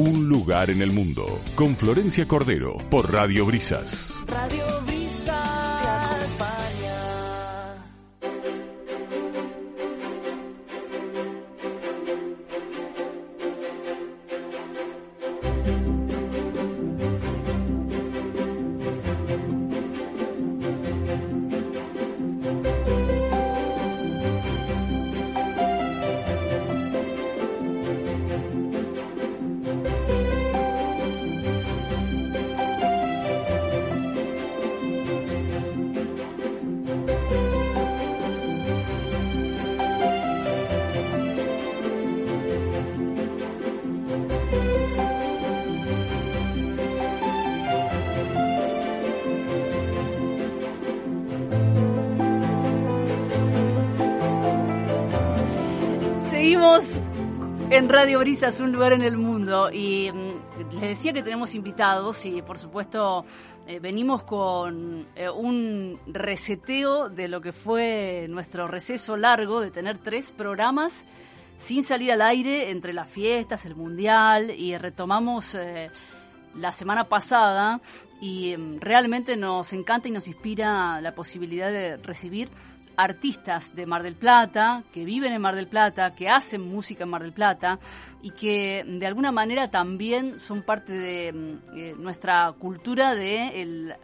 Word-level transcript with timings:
Un 0.00 0.30
lugar 0.30 0.70
en 0.70 0.80
el 0.80 0.92
mundo 0.92 1.42
con 1.54 1.76
Florencia 1.76 2.26
Cordero 2.26 2.78
por 2.88 3.12
Radio 3.12 3.44
Brisas. 3.44 4.24
En 57.80 57.88
Radio 57.88 58.18
Brisas, 58.18 58.60
un 58.60 58.72
lugar 58.72 58.92
en 58.92 59.00
el 59.00 59.16
mundo. 59.16 59.70
Y 59.72 60.10
mm, 60.12 60.72
les 60.74 60.80
decía 60.82 61.14
que 61.14 61.22
tenemos 61.22 61.54
invitados 61.54 62.26
y 62.26 62.42
por 62.42 62.58
supuesto 62.58 63.24
eh, 63.66 63.80
venimos 63.80 64.22
con 64.22 65.06
eh, 65.16 65.30
un 65.30 65.98
reseteo 66.06 67.08
de 67.08 67.26
lo 67.26 67.40
que 67.40 67.52
fue 67.52 68.26
nuestro 68.28 68.68
receso 68.68 69.16
largo 69.16 69.62
de 69.62 69.70
tener 69.70 69.96
tres 69.96 70.30
programas 70.30 71.06
sin 71.56 71.82
salir 71.82 72.12
al 72.12 72.20
aire 72.20 72.70
entre 72.70 72.92
las 72.92 73.08
fiestas, 73.08 73.64
el 73.64 73.76
mundial 73.76 74.50
y 74.50 74.76
retomamos 74.76 75.54
eh, 75.54 75.90
la 76.56 76.72
semana 76.72 77.08
pasada 77.08 77.80
y 78.20 78.54
mm, 78.58 78.80
realmente 78.80 79.38
nos 79.38 79.72
encanta 79.72 80.06
y 80.06 80.10
nos 80.10 80.28
inspira 80.28 81.00
la 81.00 81.14
posibilidad 81.14 81.72
de 81.72 81.96
recibir 81.96 82.50
artistas 82.96 83.74
de 83.74 83.86
Mar 83.86 84.02
del 84.02 84.16
Plata, 84.16 84.84
que 84.92 85.04
viven 85.04 85.32
en 85.32 85.40
Mar 85.40 85.54
del 85.54 85.66
Plata, 85.66 86.14
que 86.14 86.28
hacen 86.28 86.62
música 86.62 87.04
en 87.04 87.10
Mar 87.10 87.22
del 87.22 87.32
Plata 87.32 87.78
y 88.22 88.30
que 88.30 88.84
de 88.86 89.06
alguna 89.06 89.32
manera 89.32 89.70
también 89.70 90.38
son 90.40 90.62
parte 90.62 90.92
de 90.92 91.28
eh, 91.28 91.94
nuestra 91.96 92.52
cultura 92.52 93.14
de 93.14 93.62
el 93.62 93.94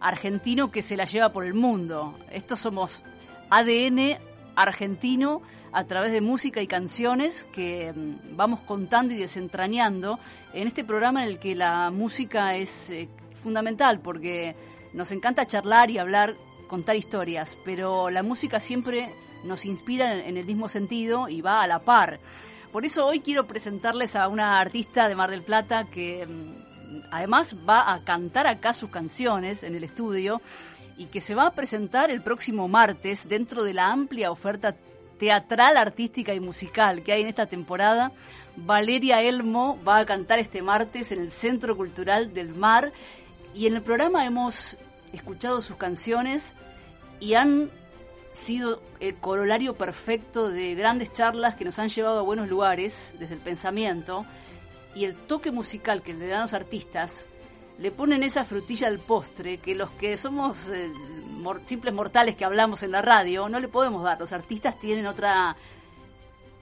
argentino 0.00 0.70
que 0.70 0.82
se 0.82 0.96
la 0.96 1.04
lleva 1.04 1.32
por 1.32 1.44
el 1.44 1.54
mundo. 1.54 2.18
Estos 2.30 2.60
somos 2.60 3.02
ADN 3.50 4.18
argentino 4.54 5.42
a 5.72 5.84
través 5.84 6.12
de 6.12 6.20
música 6.20 6.60
y 6.60 6.66
canciones 6.66 7.46
que 7.52 7.92
mm, 7.92 8.36
vamos 8.36 8.60
contando 8.60 9.14
y 9.14 9.18
desentrañando 9.18 10.18
en 10.52 10.66
este 10.66 10.84
programa 10.84 11.22
en 11.22 11.30
el 11.30 11.38
que 11.38 11.54
la 11.54 11.90
música 11.90 12.56
es 12.56 12.90
eh, 12.90 13.08
fundamental 13.42 14.00
porque 14.00 14.54
nos 14.92 15.10
encanta 15.10 15.46
charlar 15.46 15.90
y 15.90 15.98
hablar, 15.98 16.36
contar 16.72 16.96
historias, 16.96 17.58
pero 17.66 18.08
la 18.08 18.22
música 18.22 18.58
siempre 18.58 19.14
nos 19.44 19.66
inspira 19.66 20.26
en, 20.26 20.38
el 20.38 20.46
mismo 20.46 20.70
sentido 20.70 21.28
y 21.28 21.42
va 21.42 21.60
a 21.60 21.66
la 21.66 21.80
par. 21.80 22.18
Por 22.72 22.86
eso 22.86 23.04
hoy 23.04 23.20
quiero 23.20 23.46
presentarles 23.46 24.16
a 24.16 24.26
una 24.26 24.58
artista 24.58 25.06
de 25.06 25.14
Mar 25.14 25.30
del 25.30 25.42
Plata 25.42 25.84
que 25.90 26.26
mm, 26.26 27.00
además 27.10 27.54
va 27.68 27.92
a 27.92 28.02
cantar 28.04 28.46
acá 28.46 28.72
sus 28.72 28.88
canciones 28.88 29.64
en 29.64 29.74
el 29.74 29.84
estudio 29.84 30.40
y 30.96 31.08
que 31.08 31.20
se 31.20 31.34
va 31.34 31.48
a 31.48 31.50
presentar 31.50 32.10
el 32.10 32.22
próximo 32.22 32.68
martes 32.68 33.28
dentro 33.28 33.64
de 33.64 33.74
la 33.74 33.92
amplia 33.92 34.30
oferta 34.30 34.74
teatral, 35.18 35.76
artística 35.76 36.32
y 36.32 36.40
musical 36.40 37.02
que 37.02 37.12
hay 37.12 37.20
en 37.20 37.28
esta 37.28 37.44
temporada. 37.44 38.12
Valeria 38.56 39.20
Elmo 39.20 39.78
va 39.86 39.98
a 39.98 40.06
cantar 40.06 40.38
este 40.38 40.62
martes 40.62 41.12
en 41.12 41.20
el 41.20 41.30
Centro 41.30 41.76
Cultural 41.76 42.32
del 42.32 42.54
Mar 42.54 42.94
y 43.54 43.66
en 43.66 43.74
el 43.74 43.82
programa 43.82 44.24
hemos 44.24 44.78
escuchado 45.12 45.60
sus 45.60 45.76
canciones 45.76 46.54
y 47.20 47.34
han 47.34 47.70
sido 48.32 48.82
el 49.00 49.16
corolario 49.16 49.74
perfecto 49.74 50.48
de 50.48 50.74
grandes 50.74 51.12
charlas 51.12 51.54
que 51.54 51.64
nos 51.64 51.78
han 51.78 51.88
llevado 51.88 52.20
a 52.20 52.22
buenos 52.22 52.48
lugares 52.48 53.14
desde 53.18 53.34
el 53.34 53.40
pensamiento 53.40 54.24
y 54.94 55.04
el 55.04 55.14
toque 55.14 55.50
musical 55.50 56.02
que 56.02 56.14
le 56.14 56.26
dan 56.26 56.42
los 56.42 56.54
artistas 56.54 57.26
le 57.78 57.90
ponen 57.90 58.22
esa 58.22 58.44
frutilla 58.44 58.86
al 58.86 58.98
postre 59.00 59.58
que 59.58 59.74
los 59.74 59.90
que 59.92 60.16
somos 60.16 60.68
eh, 60.68 60.90
simples 61.64 61.94
mortales 61.94 62.36
que 62.36 62.44
hablamos 62.44 62.82
en 62.82 62.92
la 62.92 63.02
radio 63.02 63.48
no 63.48 63.58
le 63.60 63.68
podemos 63.68 64.04
dar. 64.04 64.20
Los 64.20 64.32
artistas 64.32 64.78
tienen 64.78 65.06
otra 65.06 65.56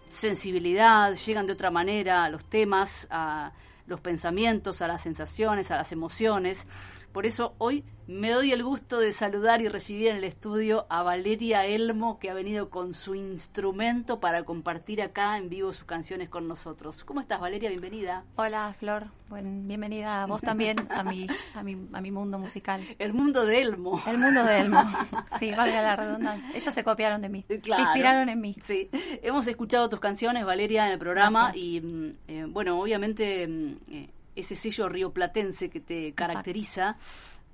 sensibilidad, 0.08 1.14
llegan 1.14 1.46
de 1.46 1.52
otra 1.52 1.70
manera 1.70 2.24
a 2.24 2.30
los 2.30 2.44
temas, 2.44 3.06
a 3.10 3.52
los 3.86 4.00
pensamientos, 4.00 4.80
a 4.82 4.88
las 4.88 5.02
sensaciones, 5.02 5.70
a 5.70 5.76
las 5.76 5.92
emociones. 5.92 6.66
Por 7.12 7.26
eso 7.26 7.54
hoy 7.58 7.84
me 8.06 8.30
doy 8.30 8.52
el 8.52 8.62
gusto 8.62 8.98
de 9.00 9.12
saludar 9.12 9.60
y 9.60 9.68
recibir 9.68 10.08
en 10.08 10.16
el 10.16 10.24
estudio 10.24 10.86
a 10.88 11.02
Valeria 11.02 11.66
Elmo, 11.66 12.18
que 12.20 12.30
ha 12.30 12.34
venido 12.34 12.70
con 12.70 12.94
su 12.94 13.14
instrumento 13.16 14.20
para 14.20 14.44
compartir 14.44 15.02
acá 15.02 15.36
en 15.36 15.48
vivo 15.48 15.72
sus 15.72 15.84
canciones 15.84 16.28
con 16.28 16.46
nosotros. 16.46 17.02
¿Cómo 17.04 17.20
estás, 17.20 17.40
Valeria? 17.40 17.68
Bienvenida. 17.70 18.24
Hola 18.36 18.72
Flor, 18.78 19.06
Buen- 19.28 19.66
bienvenida 19.66 20.22
a 20.22 20.26
vos 20.26 20.40
también 20.40 20.76
a 20.88 21.02
mi, 21.02 21.26
a 21.54 21.62
mi, 21.64 21.76
a 21.92 22.00
mi 22.00 22.10
mundo 22.12 22.38
musical. 22.38 22.80
El 22.98 23.12
mundo 23.12 23.44
de 23.44 23.60
Elmo. 23.62 24.00
El 24.06 24.18
mundo 24.18 24.44
de 24.44 24.60
Elmo. 24.60 24.80
Sí, 25.38 25.50
valga 25.52 25.82
la 25.82 25.96
redundancia. 25.96 26.50
Ellos 26.54 26.72
se 26.74 26.84
copiaron 26.84 27.22
de 27.22 27.28
mí. 27.28 27.44
Claro. 27.62 27.82
Se 27.82 27.88
inspiraron 27.88 28.28
en 28.28 28.40
mí. 28.40 28.56
Sí, 28.60 28.88
hemos 28.92 29.46
escuchado 29.48 29.88
tus 29.88 29.98
canciones, 30.00 30.44
Valeria, 30.44 30.86
en 30.86 30.92
el 30.92 30.98
programa 30.98 31.44
Gracias. 31.46 31.64
y, 31.64 31.80
mm, 31.80 32.12
eh, 32.28 32.46
bueno, 32.48 32.78
obviamente 32.80 33.46
mm, 33.48 33.76
eh, 33.90 34.10
ese 34.40 34.56
sello 34.56 34.88
rioplatense 34.88 35.70
que 35.70 35.80
te 35.80 36.12
caracteriza, 36.12 36.96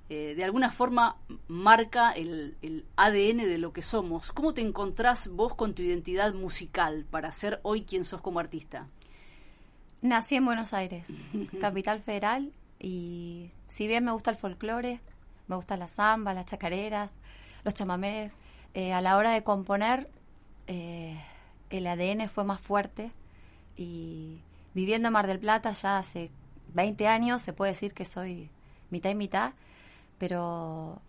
eh, 0.09 0.33
de 0.35 0.43
alguna 0.43 0.71
forma 0.71 1.17
marca 1.47 2.11
el, 2.11 2.57
el 2.61 2.85
ADN 2.95 3.37
de 3.37 3.57
lo 3.57 3.73
que 3.73 3.81
somos. 3.81 4.31
¿Cómo 4.31 4.53
te 4.53 4.61
encontrás 4.61 5.27
vos 5.27 5.53
con 5.53 5.73
tu 5.73 5.81
identidad 5.81 6.33
musical 6.33 7.05
para 7.09 7.31
ser 7.31 7.59
hoy 7.63 7.83
quien 7.83 8.05
sos 8.05 8.21
como 8.21 8.39
artista? 8.39 8.87
Nací 10.01 10.35
en 10.35 10.45
Buenos 10.45 10.73
Aires, 10.73 11.07
capital 11.59 12.01
federal, 12.01 12.53
y 12.79 13.51
si 13.67 13.87
bien 13.87 14.05
me 14.05 14.11
gusta 14.11 14.31
el 14.31 14.37
folclore, 14.37 15.01
me 15.47 15.55
gusta 15.55 15.77
la 15.77 15.87
samba, 15.87 16.33
las 16.33 16.45
chacareras, 16.45 17.11
los 17.63 17.73
chamamés, 17.73 18.31
eh, 18.73 18.93
a 18.93 19.01
la 19.01 19.17
hora 19.17 19.31
de 19.31 19.43
componer 19.43 20.09
eh, 20.67 21.17
el 21.69 21.87
ADN 21.87 22.29
fue 22.29 22.43
más 22.43 22.61
fuerte 22.61 23.11
y 23.75 24.39
viviendo 24.73 25.07
en 25.07 25.13
Mar 25.13 25.27
del 25.27 25.39
Plata 25.39 25.71
ya 25.71 25.97
hace 25.97 26.29
20 26.73 27.07
años 27.07 27.41
se 27.41 27.53
puede 27.53 27.71
decir 27.71 27.93
que 27.93 28.05
soy 28.05 28.49
mitad 28.89 29.09
y 29.09 29.15
mitad, 29.15 29.53
pero 30.17 31.01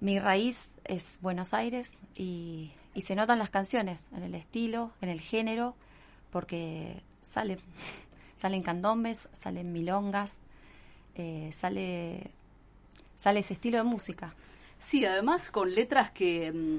mi 0.00 0.18
raíz 0.18 0.76
es 0.84 1.18
Buenos 1.20 1.54
Aires 1.54 1.92
y, 2.14 2.72
se 3.02 3.16
notan 3.16 3.38
las 3.38 3.50
canciones, 3.50 4.08
en 4.14 4.22
el 4.22 4.34
estilo, 4.34 4.92
en 5.00 5.08
el 5.08 5.20
género, 5.20 5.74
porque 6.30 7.02
sale, 7.22 7.58
salen 8.36 8.62
candombes, 8.62 9.28
salen 9.32 9.72
milongas, 9.72 10.36
eh, 11.16 11.50
sale, 11.52 12.30
sale 13.16 13.40
ese 13.40 13.54
estilo 13.54 13.78
de 13.78 13.84
música. 13.84 14.34
Sí, 14.80 15.04
además 15.04 15.50
con 15.50 15.74
letras 15.74 16.10
que 16.10 16.52
mm, 16.52 16.76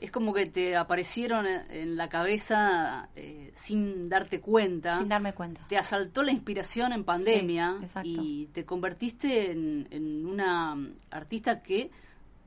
es 0.00 0.10
como 0.10 0.32
que 0.34 0.46
te 0.46 0.76
aparecieron 0.76 1.46
en, 1.46 1.96
la 1.96 2.08
cabeza 2.08 3.08
eh, 3.16 3.52
sin 3.56 4.08
darte 4.08 4.40
cuenta. 4.40 4.98
Sin 4.98 5.08
darme 5.08 5.32
cuenta. 5.32 5.66
Te 5.68 5.78
asaltó 5.78 6.22
la 6.22 6.32
inspiración 6.32 6.92
en 6.92 7.04
pandemia 7.04 7.76
Sí, 8.02 8.16
y 8.18 8.46
te 8.46 8.64
convertiste 8.64 9.50
en, 9.50 9.88
en 9.90 10.26
una 10.26 10.74
mm, 10.74 10.94
artista 11.10 11.62
que 11.62 11.90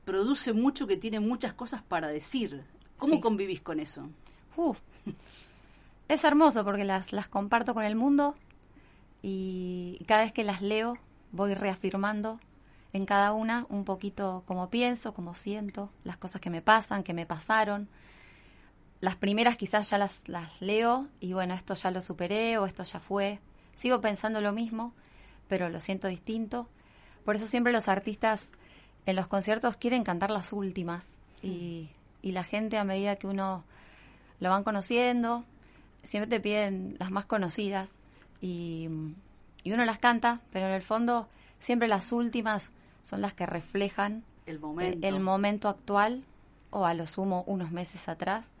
produce 0.04 0.52
mucho, 0.52 0.86
que 0.86 0.96
tiene 0.96 1.20
muchas 1.20 1.52
cosas 1.54 1.82
para 1.82 2.08
decir. 2.08 2.62
¿Cómo 2.96 3.14
Sí. 3.14 3.20
convivís 3.20 3.60
con 3.60 3.80
eso? 3.80 4.08
Uf. 4.56 4.78
Es 6.08 6.24
hermoso 6.24 6.64
porque 6.64 6.84
las, 6.84 7.12
las 7.12 7.28
comparto 7.28 7.72
con 7.74 7.84
el 7.84 7.94
mundo 7.96 8.34
y 9.22 10.02
cada 10.06 10.22
vez 10.24 10.32
que 10.32 10.44
las 10.44 10.60
leo 10.62 10.98
voy 11.32 11.54
reafirmando 11.54 12.40
en 12.92 13.06
cada 13.06 13.32
una 13.32 13.66
un 13.68 13.84
poquito 13.84 14.42
cómo 14.46 14.70
pienso, 14.70 15.14
cómo 15.14 15.34
siento, 15.34 15.90
las 16.04 16.16
cosas 16.16 16.40
que 16.40 16.50
me 16.50 16.62
pasan, 16.62 17.02
que 17.02 17.14
me 17.14 17.26
pasaron. 17.26 17.88
Las 19.00 19.16
primeras 19.16 19.56
quizás 19.56 19.90
ya 19.90 19.98
las, 19.98 20.28
las 20.28 20.60
leo 20.60 21.08
y 21.20 21.32
bueno, 21.32 21.54
esto 21.54 21.74
ya 21.74 21.90
lo 21.90 22.02
superé 22.02 22.58
o 22.58 22.66
esto 22.66 22.82
ya 22.84 23.00
fue. 23.00 23.38
Sigo 23.74 24.00
pensando 24.00 24.40
lo 24.40 24.52
mismo, 24.52 24.92
pero 25.48 25.68
lo 25.68 25.80
siento 25.80 26.08
distinto. 26.08 26.68
Por 27.24 27.36
eso 27.36 27.46
siempre 27.46 27.72
los 27.72 27.88
artistas 27.88 28.52
en 29.06 29.16
los 29.16 29.26
conciertos 29.26 29.76
quieren 29.76 30.04
cantar 30.04 30.30
las 30.30 30.52
últimas 30.52 31.18
y, 31.42 31.90
y 32.22 32.32
la 32.32 32.44
gente 32.44 32.76
a 32.76 32.84
medida 32.84 33.16
que 33.16 33.26
uno 33.26 33.64
lo 34.40 34.50
van 34.50 34.64
conociendo, 34.64 35.44
siempre 36.02 36.28
te 36.28 36.40
piden 36.40 36.96
las 36.98 37.10
más 37.10 37.26
conocidas 37.26 37.94
y, 38.40 38.88
y 39.62 39.72
uno 39.72 39.84
las 39.84 39.98
canta, 39.98 40.40
pero 40.52 40.66
en 40.66 40.72
el 40.72 40.82
fondo 40.82 41.28
siempre 41.58 41.88
las 41.88 42.12
últimas 42.12 42.72
son 43.02 43.20
las 43.20 43.34
que 43.34 43.46
reflejan 43.46 44.24
El 44.46 44.58
momento. 44.60 45.06
el 45.06 45.20
momento 45.20 45.68
actual 45.68 46.24
o 46.70 46.84
a 46.86 46.94
lo 46.94 47.06
sumo 47.06 47.42
unos 47.46 47.70
meses 47.72 48.08
atrás 48.08 48.52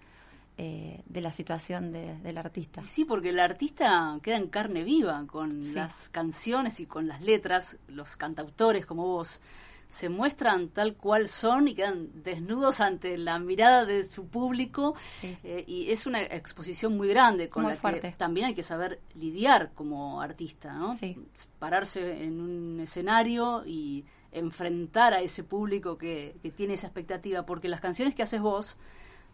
eh, 0.62 1.00
de 1.06 1.20
la 1.22 1.30
situación 1.30 1.90
de- 1.90 2.18
del 2.18 2.36
artista. 2.36 2.82
Sí, 2.84 3.06
porque 3.06 3.30
el 3.30 3.40
artista 3.40 4.18
queda 4.22 4.36
en 4.36 4.48
carne 4.48 4.84
viva 4.84 5.24
con 5.26 5.62
Sí. 5.62 5.74
las 5.74 6.10
canciones 6.10 6.80
y 6.80 6.86
con 6.86 7.06
las 7.06 7.22
letras, 7.22 7.78
los 7.88 8.16
cantautores 8.16 8.84
como 8.84 9.06
vos 9.06 9.40
se 9.88 10.08
muestran 10.10 10.68
tal 10.68 10.94
cual 10.96 11.28
son 11.28 11.66
y 11.66 11.74
quedan 11.74 12.22
desnudos 12.22 12.80
ante 12.82 13.16
la 13.16 13.38
mirada 13.38 13.86
de 13.86 14.04
su 14.04 14.26
público 14.28 14.94
Sí. 15.08 15.36
eh, 15.42 15.64
y 15.66 15.90
es 15.90 16.06
una 16.06 16.20
exposición 16.22 16.96
muy 16.96 17.08
grande 17.08 17.48
con 17.48 17.62
Muy 17.62 17.70
la 17.72 17.76
que 17.76 17.80
fuerte. 17.80 18.14
también 18.18 18.46
hay 18.46 18.54
que 18.54 18.62
saber 18.62 19.00
lidiar 19.14 19.72
como 19.74 20.20
artista, 20.20 20.74
¿no? 20.74 20.94
Sí. 20.94 21.16
Pararse 21.58 22.22
en 22.22 22.38
un 22.40 22.80
escenario 22.80 23.64
y 23.66 24.04
enfrentar 24.32 25.14
a 25.14 25.20
ese 25.20 25.42
público 25.44 25.96
que, 25.98 26.36
que 26.42 26.50
tiene 26.50 26.74
esa 26.74 26.86
expectativa, 26.86 27.44
porque 27.44 27.68
las 27.68 27.80
canciones 27.80 28.14
que 28.14 28.22
haces 28.22 28.40
vos 28.40 28.76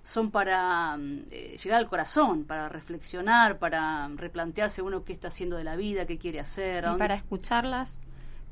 son 0.03 0.31
para 0.31 0.97
mm, 0.97 1.25
eh, 1.31 1.57
llegar 1.63 1.79
al 1.79 1.89
corazón, 1.89 2.45
para 2.45 2.69
reflexionar, 2.69 3.59
para 3.59 4.09
replantearse 4.09 4.81
uno 4.83 5.05
qué 5.05 5.13
está 5.13 5.29
haciendo 5.29 5.57
de 5.57 5.65
la 5.65 5.77
vida, 5.77 6.07
qué 6.07 6.17
quiere 6.19 6.41
hacer. 6.41 6.85
y 6.95 6.99
para 6.99 7.15
escucharlas 7.15 8.03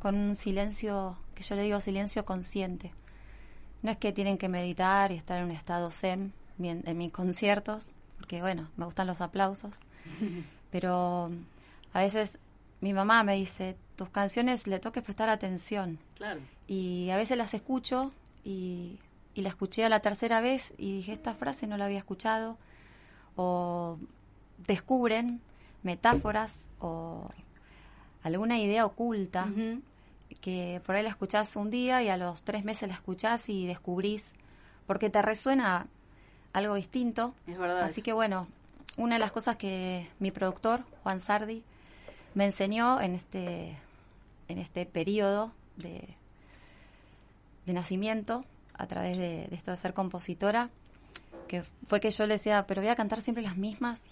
con 0.00 0.17
un 0.17 0.37
silencio, 0.37 1.17
que 1.35 1.43
yo 1.44 1.55
le 1.55 1.62
digo 1.62 1.81
silencio 1.81 2.25
consciente. 2.25 2.93
No 3.82 3.90
es 3.90 3.97
que 3.99 4.12
tienen 4.12 4.37
que 4.38 4.49
meditar 4.49 5.12
y 5.12 5.17
estar 5.17 5.38
en 5.38 5.44
un 5.44 5.50
estado 5.50 5.90
zen 5.90 6.32
bien- 6.58 6.82
en 6.87 6.97
mis 6.99 7.11
conciertos, 7.12 7.90
porque 8.19 8.40
bueno, 8.40 8.69
me 8.76 8.85
gustan 8.85 9.06
los 9.06 9.20
aplausos, 9.20 9.79
pero 10.70 11.31
a 11.93 12.00
veces 12.00 12.38
mi 12.84 12.92
mamá 12.92 13.22
me 13.25 13.34
dice, 13.34 13.78
tus 13.96 14.10
canciones 14.10 14.66
le 14.66 14.78
toques 14.78 15.02
prestar 15.02 15.31
atención. 15.31 15.98
Claro. 16.16 16.42
Y 16.66 17.08
a 17.08 17.16
veces 17.16 17.38
las 17.38 17.54
escucho 17.54 18.12
y, 18.44 18.98
y 19.32 19.40
la 19.40 19.48
escuché 19.48 19.86
a 19.86 19.88
la 19.88 20.00
tercera 20.00 20.42
vez 20.42 20.75
y 20.76 20.98
dije, 20.98 21.12
esta 21.14 21.32
frase 21.32 21.66
no 21.66 21.78
la 21.78 21.86
había 21.86 21.96
escuchado. 21.96 22.58
O 23.36 23.98
descubren 24.66 25.40
metáforas 25.82 26.69
o 26.78 27.31
alguna 28.22 28.58
idea 28.58 28.84
oculta 28.84 29.48
que 30.42 30.82
por 30.84 30.94
ahí 30.94 31.02
la 31.02 31.08
escuchás 31.08 31.56
un 31.56 31.70
día 31.70 32.02
y 32.02 32.10
a 32.10 32.19
los 32.19 32.42
tres 32.42 32.66
meses 32.66 32.87
la 32.87 32.96
escuchás 32.96 33.48
y 33.48 33.66
descubrís, 33.66 34.34
porque 34.87 35.08
te 35.08 35.22
resuena 35.22 35.87
algo 36.52 36.75
distinto. 36.75 37.34
Es 37.46 37.56
verdad. 37.56 37.80
Así 37.80 38.02
que 38.02 38.12
bueno, 38.12 38.46
una 38.98 39.14
de 39.14 39.20
las 39.20 39.32
cosas 39.32 39.56
que 39.56 40.06
mi 40.19 40.30
productor, 40.32 40.84
Juan 41.02 41.19
Sardi, 41.19 41.64
me 42.34 42.44
enseñó 42.44 43.00
en 43.00 43.14
este, 43.14 43.76
en 44.48 44.58
este 44.58 44.86
periodo 44.86 45.52
de, 45.76 46.16
de 47.66 47.72
nacimiento, 47.72 48.44
a 48.75 48.86
través 48.86 49.16
de, 49.16 49.46
de 49.48 49.54
esto 49.56 49.70
de 49.70 49.76
ser 49.76 49.94
compositora, 49.94 50.70
que 51.48 51.62
fue 51.86 52.00
que 52.00 52.10
yo 52.10 52.26
le 52.26 52.34
decía, 52.34 52.66
pero 52.66 52.82
voy 52.82 52.90
a 52.90 52.96
cantar 52.96 53.22
siempre 53.22 53.42
las 53.42 53.56
mismas. 53.56 54.02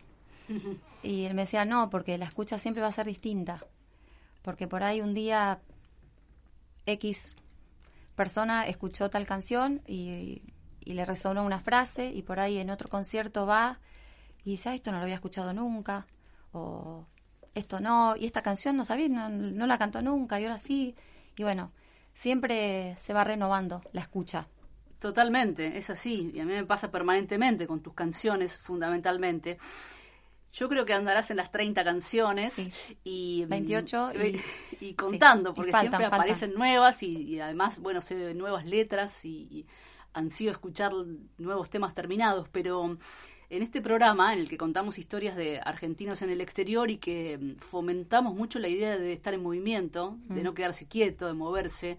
Y 1.04 1.24
él 1.24 1.34
me 1.34 1.42
decía, 1.42 1.64
no, 1.64 1.90
porque 1.90 2.16
la 2.16 2.26
escucha 2.26 2.60
siempre 2.60 2.80
va 2.80 2.86
a 2.86 2.92
ser 2.92 3.06
distinta. 3.06 3.58
Porque 4.42 4.68
por 4.68 4.84
ahí 4.84 5.00
un 5.00 5.14
día 5.14 5.58
X 6.86 7.34
persona 8.14 8.68
escuchó 8.68 9.10
tal 9.10 9.26
canción 9.26 9.82
y, 9.88 10.42
y 10.84 10.92
le 10.94 11.04
resonó 11.04 11.44
una 11.44 11.60
frase 11.60 12.06
y 12.06 12.22
por 12.22 12.38
ahí 12.38 12.58
en 12.58 12.70
otro 12.70 12.88
concierto 12.88 13.46
va 13.46 13.80
y 14.44 14.52
dice, 14.52 14.68
"Ah, 14.68 14.74
esto 14.74 14.92
no 14.92 14.98
lo 14.98 15.02
había 15.02 15.16
escuchado 15.16 15.52
nunca, 15.52 16.06
o 16.52 17.04
esto 17.54 17.80
no, 17.80 18.16
y 18.16 18.26
esta 18.26 18.42
canción 18.42 18.76
no 18.76 18.84
sabía, 18.84 19.08
no, 19.08 19.28
no 19.28 19.66
la 19.66 19.78
cantó 19.78 20.00
nunca, 20.02 20.40
y 20.40 20.44
ahora 20.44 20.58
sí. 20.58 20.94
Y 21.36 21.42
bueno, 21.42 21.72
siempre 22.14 22.94
se 22.98 23.12
va 23.12 23.24
renovando 23.24 23.80
la 23.92 24.00
escucha. 24.02 24.46
Totalmente, 24.98 25.76
es 25.76 25.90
así. 25.90 26.30
Y 26.34 26.40
a 26.40 26.44
mí 26.44 26.52
me 26.52 26.64
pasa 26.64 26.90
permanentemente 26.90 27.66
con 27.66 27.80
tus 27.82 27.94
canciones, 27.94 28.56
fundamentalmente. 28.58 29.58
Yo 30.52 30.68
creo 30.68 30.84
que 30.84 30.92
andarás 30.92 31.30
en 31.30 31.38
las 31.38 31.50
30 31.50 31.82
canciones 31.82 32.52
Sí. 32.52 32.70
y, 33.04 33.44
mm, 33.46 33.48
28 33.48 34.10
y- 34.14 34.40
y 34.80 34.94
contando, 34.94 35.50
sí, 35.50 35.52
y 35.52 35.56
porque 35.56 35.72
faltan, 35.72 35.90
siempre 35.90 36.04
faltan. 36.10 36.20
aparecen 36.20 36.54
nuevas 36.54 37.02
y, 37.02 37.16
y 37.16 37.40
además, 37.40 37.78
bueno, 37.78 38.00
sé 38.02 38.14
de 38.16 38.34
nuevas 38.34 38.66
letras 38.66 39.24
y, 39.24 39.48
y 39.50 39.66
han 40.12 40.28
sido 40.28 40.52
escuchar 40.52 40.92
nuevos 41.38 41.70
temas 41.70 41.94
terminados, 41.94 42.48
pero 42.50 42.98
en 43.52 43.62
este 43.62 43.82
programa 43.82 44.32
en 44.32 44.38
el 44.38 44.48
que 44.48 44.56
contamos 44.56 44.98
historias 44.98 45.36
de 45.36 45.60
argentinos 45.62 46.22
en 46.22 46.30
el 46.30 46.40
exterior 46.40 46.90
y 46.90 46.96
que 46.96 47.38
mm, 47.38 47.56
fomentamos 47.58 48.34
mucho 48.34 48.58
la 48.58 48.68
idea 48.68 48.96
de 48.96 49.12
estar 49.12 49.34
en 49.34 49.42
movimiento, 49.42 50.16
de 50.28 50.42
no 50.42 50.54
quedarse 50.54 50.86
quieto, 50.86 51.26
de 51.26 51.34
moverse, 51.34 51.98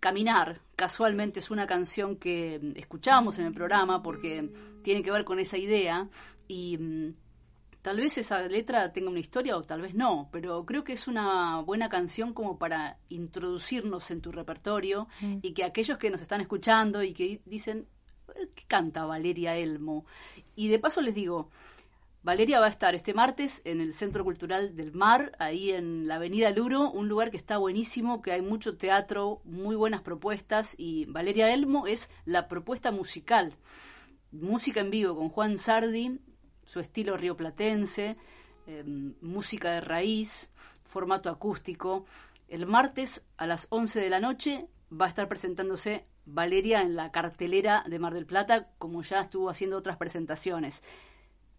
Caminar, 0.00 0.60
casualmente 0.76 1.40
es 1.40 1.50
una 1.50 1.66
canción 1.66 2.16
que 2.16 2.60
mm, 2.62 2.78
escuchamos 2.78 3.38
en 3.38 3.46
el 3.46 3.52
programa 3.52 4.00
porque 4.00 4.48
tiene 4.82 5.02
que 5.02 5.10
ver 5.10 5.24
con 5.24 5.40
esa 5.40 5.58
idea 5.58 6.08
y 6.46 6.78
mm, 6.78 7.14
tal 7.82 7.96
vez 7.96 8.16
esa 8.16 8.42
letra 8.42 8.92
tenga 8.92 9.10
una 9.10 9.18
historia 9.18 9.56
o 9.56 9.64
tal 9.64 9.80
vez 9.80 9.94
no, 9.94 10.28
pero 10.30 10.64
creo 10.64 10.84
que 10.84 10.92
es 10.92 11.08
una 11.08 11.62
buena 11.62 11.88
canción 11.88 12.32
como 12.32 12.58
para 12.58 12.98
introducirnos 13.08 14.10
en 14.12 14.20
tu 14.20 14.30
repertorio 14.30 15.08
y 15.42 15.52
que 15.52 15.64
aquellos 15.64 15.98
que 15.98 16.10
nos 16.10 16.22
están 16.22 16.42
escuchando 16.42 17.02
y 17.02 17.12
que 17.12 17.40
dicen, 17.44 17.88
¿qué 18.54 18.64
canta 18.66 19.04
Valeria 19.04 19.56
Elmo? 19.56 20.04
Y 20.54 20.68
de 20.68 20.78
paso 20.78 21.00
les 21.00 21.14
digo, 21.14 21.50
Valeria 22.22 22.60
va 22.60 22.66
a 22.66 22.70
estar 22.70 22.94
este 22.94 23.14
martes 23.14 23.62
en 23.64 23.80
el 23.80 23.94
Centro 23.94 24.24
Cultural 24.24 24.76
del 24.76 24.92
Mar, 24.92 25.32
ahí 25.38 25.70
en 25.70 26.08
la 26.08 26.16
Avenida 26.16 26.50
Luro, 26.50 26.90
un 26.90 27.08
lugar 27.08 27.30
que 27.30 27.36
está 27.36 27.58
buenísimo, 27.58 28.22
que 28.22 28.32
hay 28.32 28.42
mucho 28.42 28.76
teatro, 28.76 29.40
muy 29.44 29.76
buenas 29.76 30.02
propuestas 30.02 30.74
y 30.76 31.06
Valeria 31.06 31.52
Elmo 31.52 31.86
es 31.86 32.10
la 32.24 32.48
propuesta 32.48 32.90
musical. 32.90 33.54
Música 34.30 34.80
en 34.80 34.90
vivo 34.90 35.16
con 35.16 35.30
Juan 35.30 35.58
Sardi, 35.58 36.20
su 36.64 36.80
estilo 36.80 37.16
rioplatense, 37.16 38.16
eh, 38.66 38.84
música 39.22 39.70
de 39.70 39.80
raíz, 39.80 40.50
formato 40.84 41.30
acústico. 41.30 42.04
El 42.48 42.66
martes 42.66 43.24
a 43.36 43.46
las 43.46 43.68
11 43.70 44.00
de 44.00 44.10
la 44.10 44.20
noche 44.20 44.68
va 44.92 45.06
a 45.06 45.08
estar 45.08 45.28
presentándose 45.28 46.06
Valeria 46.24 46.82
en 46.82 46.96
la 46.96 47.10
cartelera 47.10 47.84
de 47.88 47.98
Mar 47.98 48.14
del 48.14 48.26
Plata, 48.26 48.68
como 48.78 49.02
ya 49.02 49.20
estuvo 49.20 49.48
haciendo 49.50 49.76
otras 49.76 49.96
presentaciones. 49.96 50.82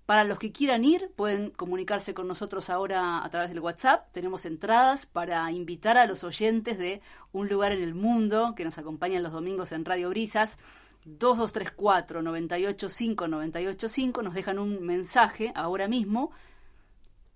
Para 0.05 0.23
los 0.23 0.39
que 0.39 0.51
quieran 0.51 0.83
ir, 0.83 1.11
pueden 1.15 1.51
comunicarse 1.51 2.15
con 2.15 2.27
nosotros 2.27 2.71
ahora 2.71 3.23
a 3.23 3.29
través 3.29 3.49
del 3.51 3.59
WhatsApp. 3.59 4.11
Tenemos 4.11 4.45
entradas 4.45 5.05
para 5.05 5.51
invitar 5.51 5.97
a 5.97 6.07
los 6.07 6.23
oyentes 6.23 6.79
de 6.79 7.01
Un 7.31 7.47
lugar 7.47 7.73
en 7.73 7.83
el 7.83 7.93
mundo 7.93 8.55
que 8.55 8.65
nos 8.65 8.79
acompañan 8.79 9.21
los 9.21 9.33
domingos 9.33 9.71
en 9.71 9.85
Radio 9.85 10.09
Brisas. 10.09 10.57
2234 11.05 12.21
985 12.23 13.27
985 13.27 14.23
nos 14.23 14.33
dejan 14.33 14.59
un 14.59 14.83
mensaje 14.83 15.51
ahora 15.55 15.87
mismo 15.87 16.31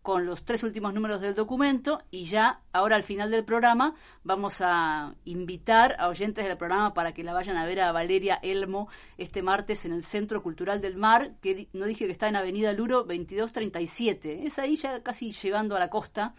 con 0.03 0.25
los 0.25 0.43
tres 0.43 0.63
últimos 0.63 0.93
números 0.93 1.21
del 1.21 1.33
documento 1.33 2.03
y 2.11 2.25
ya 2.25 2.59
ahora 2.73 2.97
al 2.97 3.03
final 3.03 3.31
del 3.31 3.45
programa 3.45 3.95
vamos 4.23 4.61
a 4.61 5.15
invitar 5.23 5.95
a 5.97 6.09
oyentes 6.09 6.45
del 6.45 6.57
programa 6.57 6.93
para 6.93 7.13
que 7.13 7.23
la 7.23 7.33
vayan 7.33 7.55
a 7.55 7.65
ver 7.65 7.79
a 7.79 7.93
Valeria 7.93 8.37
Elmo 8.43 8.89
este 9.17 9.41
martes 9.41 9.85
en 9.85 9.93
el 9.93 10.03
Centro 10.03 10.43
Cultural 10.43 10.81
del 10.81 10.97
Mar, 10.97 11.31
que 11.41 11.69
no 11.71 11.85
dije 11.85 12.05
que 12.05 12.11
está 12.11 12.27
en 12.27 12.35
Avenida 12.35 12.73
Luro 12.73 12.97
2237, 12.97 14.45
es 14.45 14.59
ahí 14.59 14.75
ya 14.75 15.01
casi 15.01 15.31
llegando 15.31 15.77
a 15.77 15.79
la 15.79 15.89
costa, 15.89 16.35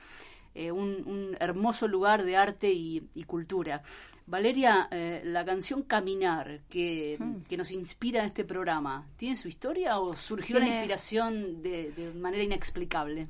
eh, 0.55 0.71
un, 0.71 1.03
un 1.07 1.37
hermoso 1.41 1.89
lugar 1.89 2.23
de 2.23 2.37
arte 2.37 2.71
y, 2.71 3.09
y 3.15 3.25
cultura. 3.25 3.83
Valeria, 4.27 4.89
eh, 4.91 5.23
la 5.25 5.43
canción 5.45 5.83
Caminar 5.83 6.61
que, 6.69 7.19
que 7.49 7.57
nos 7.57 7.71
inspira 7.71 8.21
en 8.21 8.27
este 8.27 8.45
programa, 8.45 9.07
¿tiene 9.17 9.37
su 9.37 9.49
historia 9.49 9.99
o 9.99 10.15
surgió 10.15 10.59
la 10.59 10.67
inspiración 10.67 11.63
de, 11.63 11.93
de 11.93 12.13
manera 12.13 12.43
inexplicable? 12.43 13.29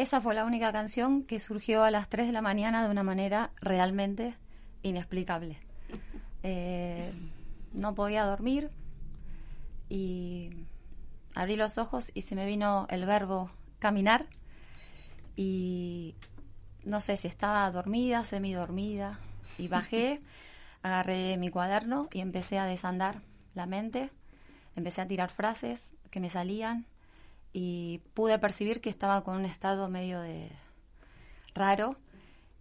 Esa 0.00 0.22
fue 0.22 0.34
la 0.34 0.46
única 0.46 0.72
canción 0.72 1.24
que 1.24 1.38
surgió 1.38 1.82
a 1.84 1.90
las 1.90 2.08
3 2.08 2.26
de 2.26 2.32
la 2.32 2.40
mañana 2.40 2.82
de 2.82 2.90
una 2.90 3.02
manera 3.02 3.50
realmente 3.60 4.34
inexplicable. 4.82 5.60
Eh, 6.42 7.12
no 7.74 7.94
podía 7.94 8.24
dormir 8.24 8.70
y 9.90 10.64
abrí 11.34 11.54
los 11.56 11.76
ojos 11.76 12.10
y 12.14 12.22
se 12.22 12.34
me 12.34 12.46
vino 12.46 12.86
el 12.88 13.04
verbo 13.04 13.50
caminar. 13.78 14.24
Y 15.36 16.14
no 16.82 17.02
sé 17.02 17.18
si 17.18 17.28
estaba 17.28 17.70
dormida, 17.70 18.24
semidormida 18.24 19.20
y 19.58 19.68
bajé, 19.68 20.22
agarré 20.82 21.36
mi 21.36 21.50
cuaderno 21.50 22.08
y 22.10 22.20
empecé 22.20 22.58
a 22.58 22.64
desandar 22.64 23.20
la 23.54 23.66
mente, 23.66 24.10
empecé 24.76 25.02
a 25.02 25.06
tirar 25.06 25.28
frases 25.28 25.94
que 26.10 26.20
me 26.20 26.30
salían 26.30 26.86
y 27.52 28.00
pude 28.14 28.38
percibir 28.38 28.80
que 28.80 28.90
estaba 28.90 29.22
con 29.24 29.36
un 29.36 29.44
estado 29.44 29.88
medio 29.88 30.20
de 30.20 30.50
raro 31.54 31.96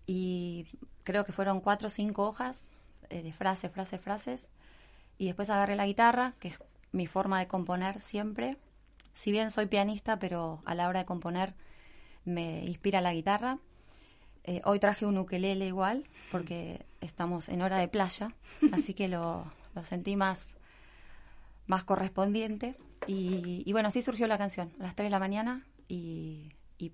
y 0.08 0.68
creo 1.04 1.26
que 1.26 1.32
fueron 1.32 1.62
cuatro 1.62 1.88
o 1.88 1.92
cinco 1.92 2.28
hojas 2.28 2.70
eh, 3.10 3.22
de 3.22 3.32
frases, 3.32 3.72
frases, 3.72 4.02
frases 4.02 4.50
y 5.18 5.28
después 5.28 5.50
agarré 5.50 5.76
la 5.76 5.86
guitarra, 5.86 6.34
que 6.40 6.50
es 6.50 6.60
mi 6.92 7.06
forma 7.06 7.40
de 7.40 7.48
componer 7.48 8.00
siempre. 8.00 8.58
Si 9.14 9.32
bien 9.32 9.50
soy 9.50 9.66
pianista, 9.66 10.18
pero 10.18 10.62
a 10.66 10.74
la 10.76 10.88
hora 10.88 11.02
de 11.02 11.06
componer 11.06 11.54
me 12.26 12.64
inspira 12.66 13.02
la 13.02 13.14
guitarra. 13.14 13.60
Eh, 14.46 14.62
hoy 14.64 14.80
traje 14.80 15.06
un 15.06 15.18
ukelele 15.18 15.68
igual, 15.68 16.06
porque 16.32 16.86
estamos 17.02 17.50
en 17.50 17.62
hora 17.62 17.78
de 17.78 17.88
playa, 17.88 18.34
así 18.72 18.94
que 18.94 19.08
lo, 19.08 19.52
lo 19.76 19.84
sentí 19.84 20.16
más, 20.16 20.56
más 21.70 21.84
correspondiente. 21.86 22.76
Y, 23.08 23.64
y 23.66 23.72
bueno, 23.72 23.88
así 23.88 24.02
surgió 24.02 24.28
la 24.28 24.38
canción, 24.38 24.74
a 24.80 24.84
las 24.84 24.96
3 24.96 25.06
de 25.06 25.12
la 25.12 25.20
mañana. 25.20 25.66
Y, 25.88 26.52
y 26.78 26.92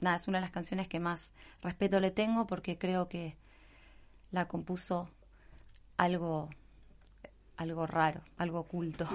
nada, 0.00 0.16
es 0.16 0.26
una 0.26 0.38
de 0.38 0.42
las 0.42 0.50
canciones 0.50 0.88
que 0.88 0.98
más 0.98 1.30
respeto 1.62 2.00
le 2.00 2.10
tengo 2.10 2.46
porque 2.46 2.78
creo 2.78 3.08
que 3.08 3.36
la 4.32 4.48
compuso 4.48 5.08
algo 5.96 6.48
algo 7.56 7.86
raro, 7.86 8.22
algo 8.38 8.60
oculto. 8.60 9.06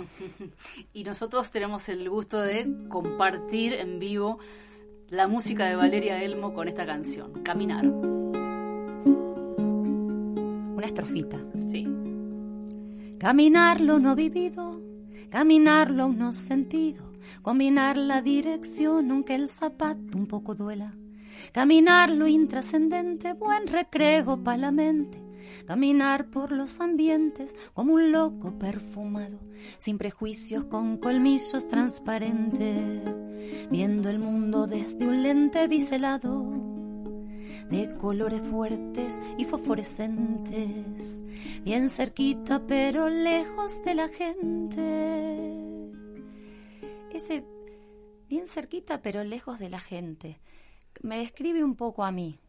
Y 0.93 1.03
nosotros 1.05 1.51
tenemos 1.51 1.89
el 1.89 2.09
gusto 2.09 2.39
de 2.41 2.87
compartir 2.89 3.73
en 3.73 3.99
vivo 3.99 4.37
la 5.09 5.27
música 5.27 5.65
de 5.65 5.75
Valeria 5.75 6.21
Elmo 6.21 6.53
con 6.53 6.67
esta 6.67 6.85
canción, 6.85 7.41
Caminar. 7.41 7.87
Una 10.75 10.85
estrofita. 10.85 11.39
Sí. 11.71 11.87
Caminar 13.17 13.79
lo 13.79 13.99
no 13.99 14.15
vivido, 14.15 14.82
caminar 15.29 15.91
lo 15.91 16.09
no 16.09 16.33
sentido, 16.33 17.13
combinar 17.41 17.97
la 17.97 18.21
dirección 18.21 19.11
aunque 19.11 19.35
el 19.35 19.49
zapato 19.49 20.17
un 20.17 20.27
poco 20.27 20.55
duela. 20.55 20.93
Caminar 21.51 22.09
lo 22.09 22.27
intrascendente, 22.27 23.33
buen 23.33 23.67
recreo 23.67 24.43
para 24.43 24.57
la 24.57 24.71
mente. 24.71 25.21
Caminar 25.65 26.27
por 26.27 26.51
los 26.51 26.79
ambientes 26.79 27.55
como 27.73 27.93
un 27.93 28.11
loco 28.11 28.57
perfumado, 28.57 29.39
sin 29.77 29.97
prejuicios 29.97 30.65
con 30.65 30.97
colmillos 30.97 31.67
transparentes, 31.67 33.01
viendo 33.69 34.09
el 34.09 34.19
mundo 34.19 34.67
desde 34.67 35.07
un 35.07 35.23
lente 35.23 35.67
biselado 35.67 36.72
de 37.69 37.95
colores 37.95 38.41
fuertes 38.41 39.19
y 39.37 39.45
fosforescentes, 39.45 41.23
bien 41.63 41.89
cerquita 41.89 42.65
pero 42.67 43.09
lejos 43.09 43.83
de 43.83 43.95
la 43.95 44.09
gente. 44.09 45.53
Ese 47.11 47.45
bien 48.27 48.47
cerquita 48.47 49.01
pero 49.01 49.23
lejos 49.23 49.59
de 49.59 49.69
la 49.69 49.79
gente 49.79 50.39
me 51.01 51.17
describe 51.17 51.63
un 51.63 51.75
poco 51.75 52.03
a 52.03 52.11
mí. 52.11 52.39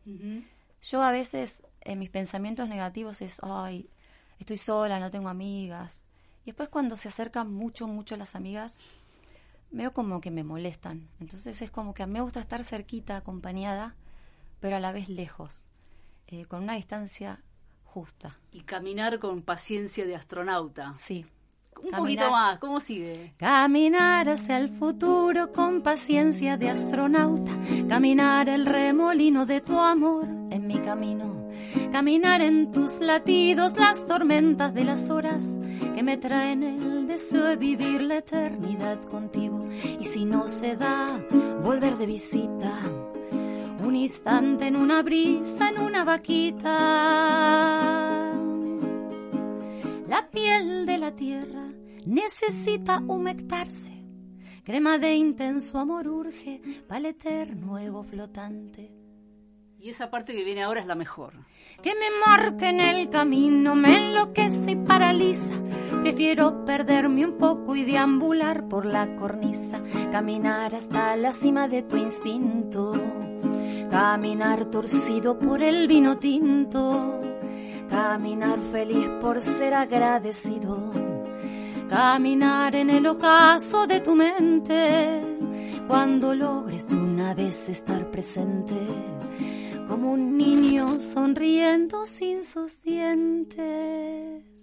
Yo 0.82 1.02
a 1.02 1.10
veces 1.10 1.62
en 1.80 1.98
mis 1.98 2.10
pensamientos 2.10 2.68
negativos 2.68 3.22
es, 3.22 3.38
ay, 3.42 3.88
estoy 4.38 4.58
sola, 4.58 5.00
no 5.00 5.10
tengo 5.10 5.28
amigas. 5.28 6.04
Y 6.42 6.46
después 6.46 6.68
cuando 6.68 6.96
se 6.96 7.08
acercan 7.08 7.52
mucho, 7.52 7.86
mucho 7.86 8.16
las 8.16 8.34
amigas, 8.34 8.76
veo 9.70 9.92
como 9.92 10.20
que 10.20 10.30
me 10.30 10.44
molestan. 10.44 11.08
Entonces 11.20 11.60
es 11.62 11.70
como 11.70 11.94
que 11.94 12.02
a 12.02 12.06
mí 12.06 12.14
me 12.14 12.20
gusta 12.20 12.40
estar 12.40 12.64
cerquita, 12.64 13.16
acompañada, 13.16 13.94
pero 14.64 14.78
a 14.78 14.80
la 14.80 14.92
vez 14.92 15.10
lejos, 15.10 15.66
eh, 16.26 16.46
con 16.46 16.62
una 16.62 16.72
distancia 16.72 17.42
justa. 17.84 18.38
Y 18.50 18.62
caminar 18.62 19.18
con 19.18 19.42
paciencia 19.42 20.06
de 20.06 20.16
astronauta. 20.16 20.94
Sí. 20.94 21.26
Un 21.76 21.90
Caminar. 21.90 22.00
poquito 22.00 22.30
más, 22.30 22.58
¿cómo 22.60 22.80
sigue? 22.80 23.34
Caminar 23.36 24.26
hacia 24.30 24.56
el 24.56 24.70
futuro 24.70 25.52
con 25.52 25.82
paciencia 25.82 26.56
de 26.56 26.70
astronauta. 26.70 27.52
Caminar 27.90 28.48
el 28.48 28.64
remolino 28.64 29.44
de 29.44 29.60
tu 29.60 29.78
amor 29.78 30.24
en 30.50 30.66
mi 30.66 30.78
camino. 30.78 31.50
Caminar 31.92 32.40
en 32.40 32.72
tus 32.72 33.00
latidos 33.00 33.76
las 33.76 34.06
tormentas 34.06 34.72
de 34.72 34.84
las 34.86 35.10
horas 35.10 35.60
que 35.94 36.02
me 36.02 36.16
traen 36.16 36.62
el 36.62 37.06
deseo 37.06 37.44
de 37.44 37.56
vivir 37.56 38.00
la 38.00 38.16
eternidad 38.16 38.98
contigo. 39.10 39.68
Y 40.00 40.04
si 40.04 40.24
no 40.24 40.48
se 40.48 40.74
da, 40.74 41.06
volver 41.62 41.98
de 41.98 42.06
visita. 42.06 42.80
Un 43.94 44.00
instante 44.00 44.66
en 44.66 44.74
una 44.74 45.02
brisa, 45.04 45.68
en 45.68 45.78
una 45.78 46.04
vaquita. 46.04 46.68
La 50.08 50.28
piel 50.32 50.84
de 50.84 50.98
la 50.98 51.12
tierra 51.12 51.68
necesita 52.04 52.98
humectarse. 52.98 53.92
Crema 54.64 54.98
de 54.98 55.14
intenso 55.14 55.78
amor 55.78 56.08
urge 56.08 56.60
para 56.88 57.10
eterno 57.10 57.78
ego 57.78 58.02
flotante. 58.02 58.90
Y 59.78 59.90
esa 59.90 60.10
parte 60.10 60.34
que 60.34 60.42
viene 60.42 60.64
ahora 60.64 60.80
es 60.80 60.86
la 60.86 60.96
mejor. 60.96 61.34
Que 61.80 61.94
me 61.94 62.10
marque 62.26 62.70
en 62.70 62.80
el 62.80 63.10
camino, 63.10 63.76
me 63.76 64.08
enloquece 64.08 64.72
y 64.72 64.76
paraliza. 64.76 65.54
Prefiero 66.02 66.64
perderme 66.64 67.24
un 67.24 67.38
poco 67.38 67.76
y 67.76 67.84
deambular 67.84 68.66
por 68.66 68.86
la 68.86 69.14
cornisa, 69.14 69.80
caminar 70.10 70.74
hasta 70.74 71.14
la 71.14 71.32
cima 71.32 71.68
de 71.68 71.84
tu 71.84 71.96
instinto, 71.96 72.92
caminar 73.94 74.64
torcido 74.64 75.38
por 75.38 75.62
el 75.62 75.86
vino 75.86 76.18
tinto, 76.18 77.20
caminar 77.88 78.58
feliz 78.72 79.06
por 79.20 79.40
ser 79.40 79.72
agradecido, 79.72 80.90
caminar 81.88 82.74
en 82.74 82.90
el 82.90 83.06
ocaso 83.06 83.86
de 83.86 84.00
tu 84.00 84.16
mente, 84.16 85.22
cuando 85.86 86.34
logres 86.34 86.88
de 86.88 86.96
una 86.96 87.34
vez 87.34 87.68
estar 87.68 88.10
presente. 88.10 88.74
Como 89.86 90.10
un 90.10 90.36
niño 90.36 91.00
sonriendo 91.00 92.04
sin 92.04 92.42
sus 92.42 92.82
dientes. 92.82 94.53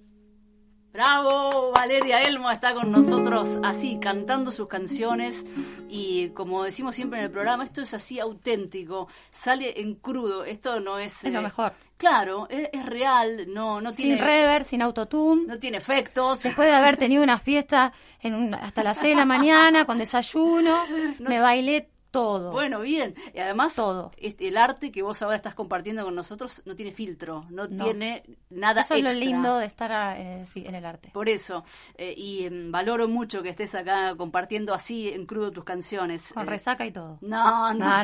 Bravo, 0.94 1.72
Valeria 1.74 2.22
Elmo 2.22 2.52
está 2.52 2.74
con 2.74 2.92
nosotros 2.92 3.60
así, 3.64 3.98
cantando 4.02 4.52
sus 4.52 4.68
canciones 4.68 5.46
y 5.88 6.30
como 6.30 6.64
decimos 6.64 6.96
siempre 6.96 7.20
en 7.20 7.26
el 7.26 7.32
programa, 7.32 7.64
esto 7.64 7.82
es 7.82 7.94
así 7.94 8.20
auténtico, 8.20 9.08
sale 9.32 9.80
en 9.80 9.96
crudo, 9.96 10.44
esto 10.44 10.82
no 10.82 11.00
es... 11.00 11.24
Es 11.24 11.32
lo 11.32 11.40
eh, 11.40 11.44
mejor. 11.44 11.74
Claro, 11.96 12.48
es, 12.50 12.68
es 12.74 12.86
real, 12.86 13.46
no, 13.54 13.80
no 13.80 13.94
Sin 13.94 14.08
tiene... 14.08 14.22
rever, 14.22 14.66
sin 14.66 14.82
autotune. 14.82 15.44
No 15.48 15.60
tiene 15.60 15.78
efectos. 15.78 16.44
Después 16.44 16.68
de 16.68 16.74
haber 16.76 16.98
tenido 16.98 17.24
una 17.24 17.40
fiesta 17.40 17.94
en 18.20 18.34
un- 18.34 18.54
hasta 18.54 18.84
las 18.84 18.98
6 18.98 19.12
de 19.12 19.16
la 19.20 19.26
mañana 19.26 19.86
con 19.86 19.98
desayuno, 19.98 20.78
me 21.20 21.40
bailé 21.40 21.88
todo. 22.12 22.52
Bueno, 22.52 22.82
bien. 22.82 23.16
Y 23.34 23.40
además, 23.40 23.74
Todo. 23.76 24.12
este, 24.18 24.50
el 24.50 24.58
arte 24.58 24.92
que 24.92 25.02
vos 25.02 25.22
ahora 25.22 25.38
estás 25.38 25.54
compartiendo 25.56 26.04
con 26.04 26.14
nosotros 26.14 26.62
no 26.66 26.76
tiene 26.76 26.92
filtro, 26.92 27.46
no, 27.50 27.68
No. 27.68 27.86
tiene 27.86 28.24
nada 28.50 28.82
Eso 28.82 28.96
es 28.96 29.02
lo 29.04 29.10
extra. 29.10 29.26
lindo 29.26 29.58
de 29.58 29.66
estar 29.66 30.18
eh, 30.20 30.46
sí, 30.46 30.64
en 30.68 30.76
el 30.76 30.86
arte. 30.86 31.10
Por 31.14 31.30
eso, 31.30 31.64
eh, 31.98 32.14
y 32.16 32.50
mm, 32.50 32.70
valoro 32.72 33.08
mucho 33.08 33.42
que 33.42 33.50
estés 33.50 33.74
acá 33.76 34.16
compartiendo 34.18 34.74
así 34.74 35.08
en 35.10 35.26
crudo 35.26 35.52
tus 35.52 35.64
canciones. 35.64 36.32
Con 36.34 36.44
Eh, 36.44 36.50
resaca 36.50 36.86
y 36.86 36.92
todo. 36.92 37.18
No, 37.22 37.74
no, 37.74 38.04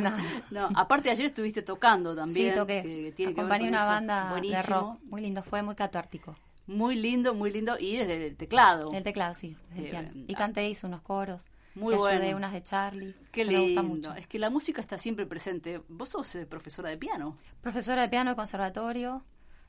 No. 0.51 0.69
Aparte 0.75 1.09
ayer 1.09 1.25
estuviste 1.27 1.61
tocando 1.61 2.15
también. 2.15 2.51
sí, 2.53 2.57
toqué. 2.57 2.81
que- 2.83 3.03
que 3.03 3.11
tiene 3.11 3.33
que 3.33 3.41
ver 3.41 3.51
Acompañé 3.51 3.65
con 3.65 3.69
una 3.73 3.83
eso. 3.83 3.91
banda 3.91 4.29
Buenísimo. 4.31 4.61
de 4.61 4.67
rock. 4.69 4.99
Muy 5.03 5.21
lindo, 5.21 5.43
fue 5.43 5.61
muy 5.61 5.75
catártico. 5.75 6.35
Muy 6.65 6.95
lindo, 6.95 7.33
muy 7.33 7.51
lindo. 7.51 7.75
Y 7.79 7.97
desde 7.97 8.27
el 8.27 8.35
teclado. 8.37 8.91
El 8.93 9.03
teclado, 9.03 9.33
sí, 9.33 9.55
desde 9.69 9.83
el 9.85 9.89
piano. 9.89 10.09
Y 10.27 10.33
ah. 10.33 10.37
canté, 10.37 10.67
hice 10.67 10.85
unos 10.87 11.01
coros. 11.01 11.45
Muy 11.77 11.93
ayudé 11.95 12.17
bueno. 12.19 12.37
unas 12.37 12.53
de 12.53 12.63
Charlie. 12.63 13.15
Qué 13.31 13.45
Me 13.45 13.59
gusta 13.59 13.81
mucho. 13.81 14.13
Es 14.15 14.27
que 14.27 14.39
la 14.39 14.49
música 14.49 14.81
está 14.81 14.97
siempre 14.97 15.25
presente. 15.25 15.81
Vos 15.87 16.09
sos 16.09 16.35
eh, 16.35 16.45
profesora 16.45 16.89
de 16.89 16.97
piano. 16.97 17.37
Profesora 17.61 18.01
de 18.03 18.09
piano 18.09 18.35
conservatorio, 18.35 19.23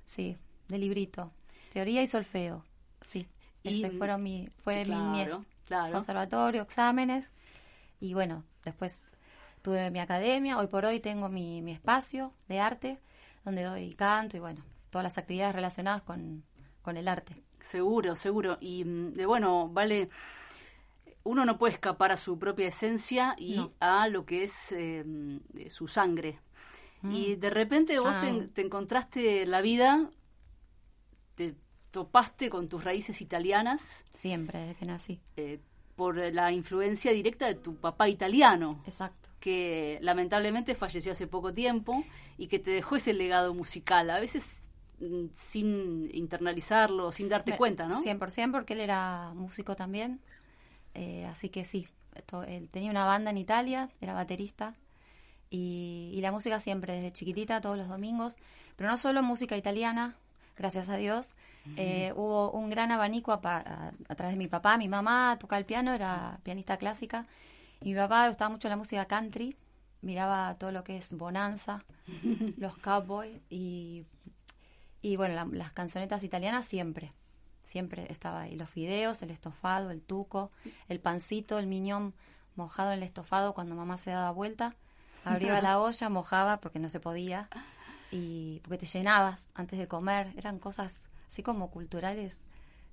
sí, 0.07 0.37
de 0.69 0.79
librito. 0.79 1.33
Teoría 1.73 2.03
y 2.03 2.07
solfeo, 2.07 2.65
sí. 3.03 3.29
Y- 3.63 3.83
Ese 3.85 3.91
fueron 3.97 4.23
mi, 4.23 4.49
fue 4.63 4.83
Claro, 4.85 5.03
mi 5.05 5.11
niñez. 5.19 5.33
claro. 5.65 5.93
Conservatorio, 5.93 6.63
exámenes. 6.63 7.33
Y 8.01 8.15
bueno, 8.15 8.45
después 8.65 9.01
tuve 9.63 9.91
mi 9.91 9.99
academia. 9.99 10.59
Hoy 10.59 10.69
por 10.69 10.85
hoy 10.85 11.01
tengo 11.01 11.29
mi, 11.29 11.61
mi 11.63 11.73
espacio 11.73 12.33
de 12.49 12.61
arte, 12.61 12.99
donde 13.45 13.65
doy 13.65 13.95
canto 13.95 14.37
y 14.37 14.41
bueno, 14.41 14.63
todas 14.91 15.03
las 15.05 15.19
actividades 15.19 15.55
relacionadas 15.55 16.03
con, 16.03 16.45
con 16.83 16.97
el 16.97 17.09
arte. 17.09 17.43
Seguro, 17.61 18.15
seguro. 18.15 18.57
Y 18.61 18.85
mm, 18.85 19.13
de 19.15 19.27
bueno, 19.27 19.69
vale, 19.69 20.09
uno 21.29 21.45
no 21.45 21.59
puede 21.59 21.75
escapar 21.75 22.11
a 22.13 22.17
su 22.17 22.39
propia 22.39 22.69
esencia 22.69 23.35
y 23.39 23.57
No. 23.57 23.71
a 23.81 24.09
lo 24.09 24.25
que 24.25 24.45
es 24.45 24.73
eh, 24.73 25.05
eh, 25.57 25.69
su 25.71 25.87
sangre. 25.89 26.39
Y 27.03 27.37
de 27.37 27.51
repente 27.51 27.99
vos 28.01 28.19
te, 28.19 28.29
Ah. 28.31 28.47
te 28.53 28.63
encontraste 28.63 29.47
la 29.47 29.61
vida, 29.61 30.11
te 31.35 31.55
topaste 31.91 32.51
con 32.51 32.69
tus 32.69 32.83
raíces 32.85 33.21
italianas, 33.21 34.05
Siempre, 34.13 34.59
desde 34.61 34.75
que 34.77 34.87
nací. 34.87 35.21
eh, 35.37 35.61
por 35.97 36.17
la 36.17 36.53
influencia 36.53 37.13
directa 37.13 37.47
de 37.47 37.55
tu 37.57 37.75
papá 37.77 38.09
italiano, 38.09 38.83
Exacto. 38.87 39.29
que 39.41 39.99
lamentablemente 40.01 40.75
falleció 40.75 41.13
hace 41.13 41.27
poco 41.27 41.53
tiempo 41.53 42.05
y 42.37 42.47
que 42.47 42.59
te 42.59 42.71
dejó 42.71 42.97
ese 42.97 43.13
legado 43.13 43.53
musical, 43.55 44.11
a 44.11 44.21
veces 44.21 44.71
mm, 45.01 45.27
sin 45.33 46.09
internalizarlo, 46.13 47.13
sin 47.13 47.29
darte 47.29 47.53
Me- 47.53 47.57
cuenta, 47.57 47.87
¿no? 47.87 48.01
100% 48.03 48.51
porque 48.53 48.73
él 48.75 48.81
era 48.81 49.33
músico 49.35 49.77
también. 49.77 50.21
Eh, 51.01 51.25
así 51.27 51.49
que 51.49 51.65
sí, 51.65 51.87
esto- 52.17 52.43
él 52.43 52.69
tenía 52.69 52.91
una 52.91 53.05
banda 53.05 53.31
en 53.31 53.39
Italia, 53.39 53.89
era 54.01 54.15
baterista. 54.15 54.75
Y, 55.51 56.11
y 56.15 56.21
la 56.21 56.33
música 56.33 56.59
siempre, 56.61 56.93
desde 56.95 57.13
chiquitita, 57.13 57.61
todos 57.61 57.79
los 57.79 57.89
domingos. 57.89 58.37
Pero 58.77 58.91
no 58.91 58.97
solo 58.99 59.23
música 59.23 59.57
italiana, 59.57 60.17
gracias 60.57 60.89
a 60.89 60.97
Dios. 60.97 61.35
Eh, 61.77 62.13
hubo 62.17 62.51
un 62.51 62.69
gran 62.71 62.91
abanico 62.91 63.33
a, 63.33 63.41
a- 63.45 63.93
a 64.09 64.15
través 64.15 64.35
de 64.35 64.39
mi 64.39 64.49
papá. 64.49 64.77
Mi 64.77 64.89
mamá 64.89 65.37
tocaba 65.39 65.59
el 65.59 65.67
piano, 65.67 65.93
era 65.95 66.39
pianista 66.43 66.77
clásica. 66.77 67.27
Y 67.83 67.91
mi 67.91 67.95
papá 67.95 68.23
le 68.25 68.29
gustaba 68.31 68.51
mucho 68.51 68.69
la 68.69 68.77
música 68.77 69.05
country. 69.07 69.57
Miraba 70.03 70.55
todo 70.59 70.71
lo 70.73 70.83
que 70.85 70.97
es 70.99 71.13
Bonanza, 71.13 71.85
los 72.59 72.77
Cowboys 72.79 73.41
y 73.51 74.05
y 75.01 75.17
bueno, 75.17 75.35
la- 75.35 75.45
las 75.57 75.73
canzonetas 75.73 76.25
italianas 76.25 76.67
siempre, 76.67 77.13
siempre 77.69 78.11
estaba 78.11 78.43
ahí. 78.43 78.57
Los 78.57 78.71
fideos, 78.71 79.23
el 79.23 79.31
estofado, 79.31 79.91
el 79.91 80.01
tuco, 80.01 80.51
el 80.89 81.01
pancito, 81.01 81.59
el 81.59 81.67
miñón 81.67 82.15
mojado 82.57 82.93
en 82.93 82.99
el 82.99 83.03
estofado 83.05 83.53
cuando 83.53 83.75
mamá 83.75 83.99
se 83.99 84.11
daba 84.11 84.31
vuelta. 84.31 84.75
Abría 85.25 85.61
la 85.61 85.79
olla, 85.81 86.09
mojaba 86.09 86.61
porque 86.61 86.79
no 86.79 86.89
se 86.89 86.99
podía. 86.99 87.49
Y 88.11 88.61
porque 88.61 88.79
te 88.79 88.87
llenabas 88.87 89.53
antes 89.55 89.79
de 89.79 89.87
comer. 89.87 90.33
Eran 90.39 90.59
cosas 90.59 91.11
así 91.31 91.43
como 91.43 91.71
culturales. 91.71 92.41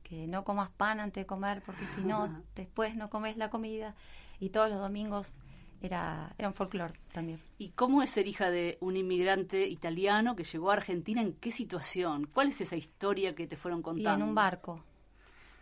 Que 0.03 0.27
no 0.27 0.43
comas 0.43 0.69
pan 0.69 0.99
antes 0.99 1.23
de 1.23 1.25
comer 1.25 1.63
porque 1.65 1.85
si 1.87 2.01
no, 2.01 2.43
después 2.55 2.95
no 2.95 3.09
comes 3.09 3.37
la 3.37 3.49
comida. 3.49 3.95
Y 4.41 4.49
todos 4.49 4.69
los 4.69 4.79
domingos 4.79 5.41
era, 5.81 6.33
era 6.37 6.47
un 6.47 6.53
folclore 6.53 6.93
también. 7.11 7.39
¿Y 7.57 7.69
cómo 7.69 8.01
es 8.01 8.09
ser 8.09 8.27
hija 8.27 8.49
de 8.49 8.77
un 8.81 8.97
inmigrante 8.97 9.67
italiano 9.67 10.35
que 10.35 10.43
llegó 10.43 10.71
a 10.71 10.75
Argentina? 10.75 11.21
¿En 11.21 11.33
qué 11.33 11.51
situación? 11.51 12.27
¿Cuál 12.33 12.49
es 12.49 12.61
esa 12.61 12.75
historia 12.75 13.35
que 13.35 13.47
te 13.47 13.57
fueron 13.57 13.79
Y 13.79 13.83
contando? 13.83 14.23
en 14.23 14.29
un 14.29 14.35
barco. 14.35 14.83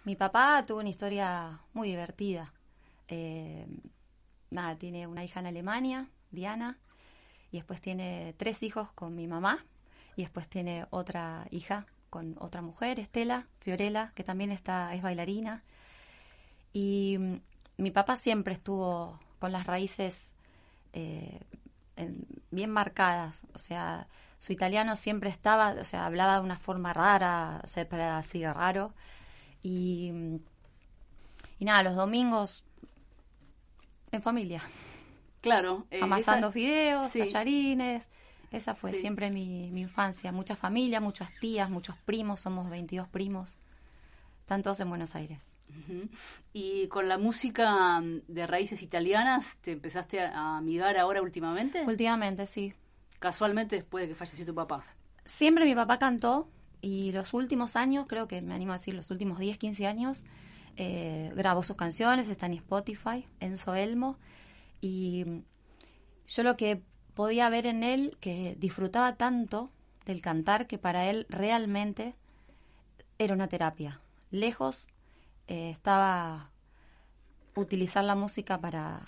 Mi 0.06 0.16
papá 0.16 0.66
tuvo 0.66 0.80
una 0.80 0.90
historia 0.90 1.60
muy 1.74 1.90
divertida. 1.90 2.54
Eh, 3.08 3.66
nada, 4.50 4.76
tiene 4.78 5.08
una 5.08 5.24
hija 5.24 5.40
en 5.40 5.48
Alemania, 5.48 6.10
Diana, 6.32 6.78
y 7.52 7.58
después 7.58 7.82
tiene 7.82 8.34
tres 8.38 8.64
hijos 8.64 8.92
con 8.94 9.16
mi 9.16 9.28
mamá, 9.28 9.66
y 10.16 10.24
después 10.24 10.50
tiene 10.50 10.86
otra 10.90 11.48
hija 11.52 11.86
con 12.10 12.36
otra 12.40 12.62
mujer, 12.62 13.00
Estela, 13.00 13.48
Fiorella, 13.60 14.12
que 14.16 14.24
también 14.24 14.52
está, 14.52 14.94
es 14.94 15.02
bailarina. 15.02 15.64
Y 16.72 17.18
mm, 17.18 17.36
mi 17.78 17.92
papá 17.92 18.16
siempre 18.16 18.54
estuvo 18.54 19.20
con 19.44 19.52
las 19.52 19.68
raíces 19.68 20.32
eh, 20.94 21.42
en- 21.98 22.26
bien 22.50 22.70
marcadas, 22.70 23.44
o 23.54 23.60
sea, 23.60 24.08
su 24.40 24.54
italiano 24.54 24.96
siempre 24.96 25.30
estaba, 25.30 25.72
o 25.74 25.84
sea, 25.84 26.06
hablaba 26.06 26.36
de 26.36 26.40
una 26.46 26.58
forma 26.58 26.94
rara, 26.94 27.62
siempre 27.66 27.98
era 27.98 28.18
así 28.20 28.40
de 28.40 28.54
raro. 28.54 28.94
Y, 29.62 30.12
mm, 30.14 30.36
y 31.60 31.66
nada, 31.66 31.84
los 31.84 31.96
domingos 31.98 32.64
en 34.14 34.22
familia, 34.22 34.62
Claro. 35.42 35.88
eh, 35.92 36.00
amasando 36.02 36.48
esa- 36.48 36.54
fideos, 36.54 37.12
sí. 37.12 37.20
tallarines. 37.20 38.08
Esa 38.52 38.76
fue 38.76 38.94
Sí. 38.94 39.02
siempre 39.02 39.30
mi, 39.30 39.70
mi 39.72 39.82
infancia. 39.82 40.32
Mucha 40.32 40.56
familia, 40.56 41.02
muchas 41.02 41.30
tías, 41.42 41.70
muchos 41.70 41.98
primos, 42.06 42.40
somos 42.40 42.70
22 42.70 43.10
primos. 43.10 43.58
Están 44.40 44.64
todos 44.64 44.80
en 44.80 44.88
Buenos 44.88 45.16
Aires. 45.16 45.53
Y 46.54 46.88
con 46.88 47.10
la 47.10 47.18
música 47.18 48.00
mm, 48.00 48.22
de 48.28 48.48
raíces 48.48 48.82
italianas, 48.82 49.58
¿te 49.58 49.72
empezaste 49.72 50.22
a 50.22 50.34
a 50.34 50.58
amigar 50.58 50.98
ahora 50.98 51.22
últimamente? 51.22 51.84
Últimamente, 51.86 52.48
sí. 52.48 52.74
Casualmente 53.20 53.78
después 53.78 54.04
de 54.04 54.10
que 54.10 54.16
falleció 54.16 54.46
tu 54.46 54.54
papá. 54.54 54.86
Siempre 55.26 55.66
mi 55.66 55.76
papá 55.76 55.98
cantó 55.98 56.48
y 56.82 57.12
los 57.12 57.34
últimos 57.34 57.76
años, 57.76 58.08
creo 58.08 58.28
que 58.28 58.42
me 58.42 58.54
animo 58.54 58.74
a 58.74 58.78
decir 58.78 58.94
los 58.94 59.10
últimos 59.10 59.40
10, 59.40 59.58
15 59.58 59.88
años, 59.88 60.24
eh, 60.76 61.32
grabó 61.36 61.64
sus 61.64 61.76
canciones, 61.76 62.28
está 62.28 62.48
en 62.48 62.54
Spotify, 62.54 63.26
Enzo 63.40 63.76
Elmo. 63.76 64.18
Y 64.82 65.24
mm, 65.26 65.44
yo 66.28 66.44
lo 66.44 66.58
que 66.58 66.82
podía 67.14 67.50
ver 67.50 67.66
en 67.68 67.84
él, 67.84 68.18
que 68.20 68.56
disfrutaba 68.60 69.16
tanto 69.16 69.72
del 70.06 70.22
cantar, 70.22 70.68
que 70.68 70.78
para 70.78 71.10
él 71.10 71.26
realmente 71.30 72.16
era 73.18 73.34
una 73.34 73.48
terapia. 73.48 74.02
Lejos 74.32 74.90
eh, 75.48 75.70
estaba 75.70 76.52
utilizar 77.56 78.04
la 78.04 78.16
música 78.16 78.60
para, 78.60 79.02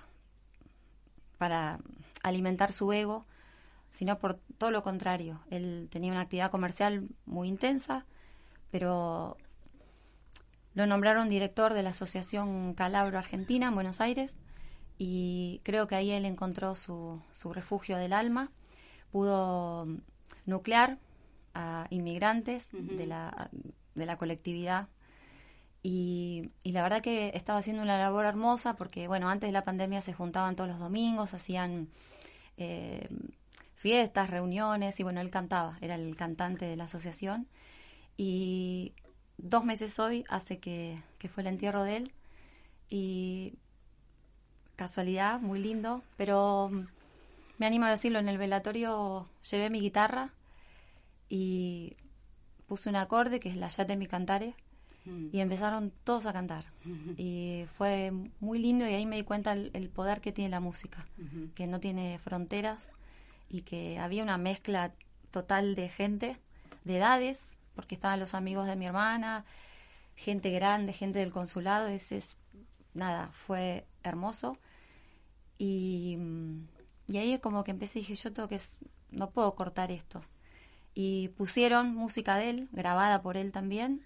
para 1.38 1.80
alimentar 2.24 2.74
su 2.74 2.92
ego, 2.94 3.26
sino 3.90 4.20
por 4.20 4.36
todo 4.58 4.72
lo 4.72 4.84
contrario. 4.84 5.42
Él 5.50 5.88
tenía 5.90 6.12
una 6.12 6.22
actividad 6.22 6.52
comercial 6.52 7.08
muy 7.26 7.48
intensa, 7.48 8.06
pero 8.72 9.38
lo 10.74 10.86
nombraron 10.86 11.30
director 11.30 11.74
de 11.74 11.84
la 11.84 11.92
Asociación 11.92 12.74
Calabro 12.74 13.18
Argentina 13.18 13.68
en 13.68 13.76
Buenos 13.76 14.02
Aires 14.02 14.38
y 14.98 15.62
creo 15.64 15.88
que 15.88 15.96
ahí 15.96 16.12
él 16.12 16.26
encontró 16.26 16.76
su, 16.76 17.22
su 17.32 17.54
refugio 17.54 17.98
del 17.98 18.14
alma. 18.14 18.52
Pudo 19.12 19.88
nuclear 20.46 21.00
a 21.54 21.88
inmigrantes 21.90 22.68
de, 22.72 23.08
la, 23.08 23.50
de 23.96 24.06
la 24.06 24.18
colectividad 24.18 24.90
y, 25.88 26.50
la 26.64 26.82
verdad 26.82 27.04
que 27.04 27.30
estaba 27.36 27.60
haciendo 27.60 27.84
una 27.84 28.00
labor 28.00 28.26
hermosa 28.26 28.76
porque, 28.76 29.08
bueno, 29.08 29.30
antes 29.30 29.50
de 29.50 29.52
la 29.52 29.64
pandemia 29.64 30.02
se 30.02 30.14
juntaban 30.14 30.56
todos 30.56 30.68
los 30.68 30.80
domingos, 30.80 31.36
hacían 31.36 31.90
eh, 32.58 33.08
fiestas, 33.76 34.32
reuniones 34.32 35.00
y, 35.00 35.04
bueno, 35.04 35.22
él 35.22 35.30
cantaba, 35.30 35.78
era 35.82 35.94
el 35.94 36.16
cantante 36.16 36.66
de 36.66 36.76
la 36.76 36.86
asociación. 36.86 37.48
Y 38.18 38.94
dos 39.38 39.64
meses 39.64 40.00
hoy 40.00 40.26
hace 40.28 40.58
que, 40.58 41.04
que 41.20 41.30
fue 41.30 41.42
el 41.44 41.48
entierro 41.48 41.84
de 41.84 41.98
él 41.98 42.12
y 42.90 43.54
casualidad, 44.76 45.40
muy 45.40 45.60
lindo, 45.60 46.02
pero 46.18 46.72
me 47.60 47.68
animo 47.68 47.86
a 47.86 47.92
decirlo, 47.92 48.18
en 48.18 48.28
el 48.28 48.40
velatorio 48.40 49.30
llevé 49.52 49.70
mi 49.70 49.82
guitarra 49.82 50.34
y 51.30 51.96
puse 52.66 52.90
un 52.90 52.96
acorde 52.96 53.40
que 53.40 53.50
es 53.50 53.56
la 53.56 53.68
Ya 53.68 53.86
de 53.86 53.98
mi 53.98 54.08
cantare 54.08 54.56
Mm. 55.06 55.28
y 55.32 55.40
empezaron 55.40 55.92
todos 56.04 56.26
a 56.26 56.34
cantar. 56.34 56.66
Y 57.18 57.66
fue 57.78 58.12
muy 58.40 58.60
lindo 58.60 58.88
y 58.88 58.94
ahí 58.94 59.06
me 59.06 59.18
di 59.18 59.24
cuenta 59.24 59.54
el, 59.54 59.72
el 59.74 59.90
poder 59.90 60.22
que 60.22 60.32
tiene 60.32 60.50
la 60.50 60.60
música, 60.60 61.06
que 61.56 61.68
no 61.68 61.80
tiene 61.80 62.20
fronteras 62.20 62.94
y 63.50 63.62
que 63.62 64.00
había 64.00 64.24
una 64.24 64.38
mezcla 64.38 64.92
total 65.32 65.76
de 65.76 65.90
gente, 65.90 66.38
de 66.84 66.98
edades, 66.98 67.58
porque 67.76 67.96
estaban 67.96 68.20
los 68.20 68.34
amigos 68.34 68.68
de 68.68 68.76
mi 68.76 68.86
hermana, 68.86 69.46
gente 70.16 70.50
grande, 70.52 70.94
gente 70.94 71.20
del 71.20 71.32
consulado, 71.32 71.88
ese 71.88 72.18
es, 72.18 72.38
nada, 72.94 73.30
fue 73.34 73.86
hermoso. 74.04 74.58
Y, 75.58 76.18
mm, 76.18 76.68
y 77.08 77.18
ahí 77.18 77.38
como 77.40 77.64
que 77.64 77.72
empecé 77.72 78.00
y 78.00 78.02
dije, 78.02 78.16
yo 78.16 78.34
tengo 78.34 78.48
que, 78.48 78.60
no 79.12 79.30
puedo 79.30 79.54
cortar 79.56 79.92
esto. 79.92 80.22
Y 80.94 81.30
pusieron 81.30 81.94
música 81.94 82.38
de 82.38 82.50
él, 82.50 82.70
grabada 82.72 83.22
por 83.22 83.38
él 83.38 83.52
también, 83.52 84.06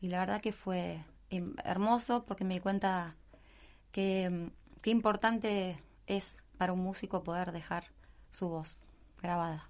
y 0.00 0.08
la 0.08 0.20
verdad 0.20 0.40
que 0.40 0.52
fue 0.52 1.04
em, 1.30 1.54
hermoso 1.64 2.24
porque 2.24 2.44
me 2.44 2.54
di 2.54 2.60
cuenta 2.60 3.16
que 3.92 4.28
mm, 4.28 4.50
qué 4.82 4.90
importante 4.90 5.82
es 6.06 6.42
para 6.58 6.72
un 6.72 6.80
músico 6.80 7.22
poder 7.22 7.52
dejar 7.52 7.84
su 8.32 8.48
voz 8.48 8.86
grabada. 9.22 9.68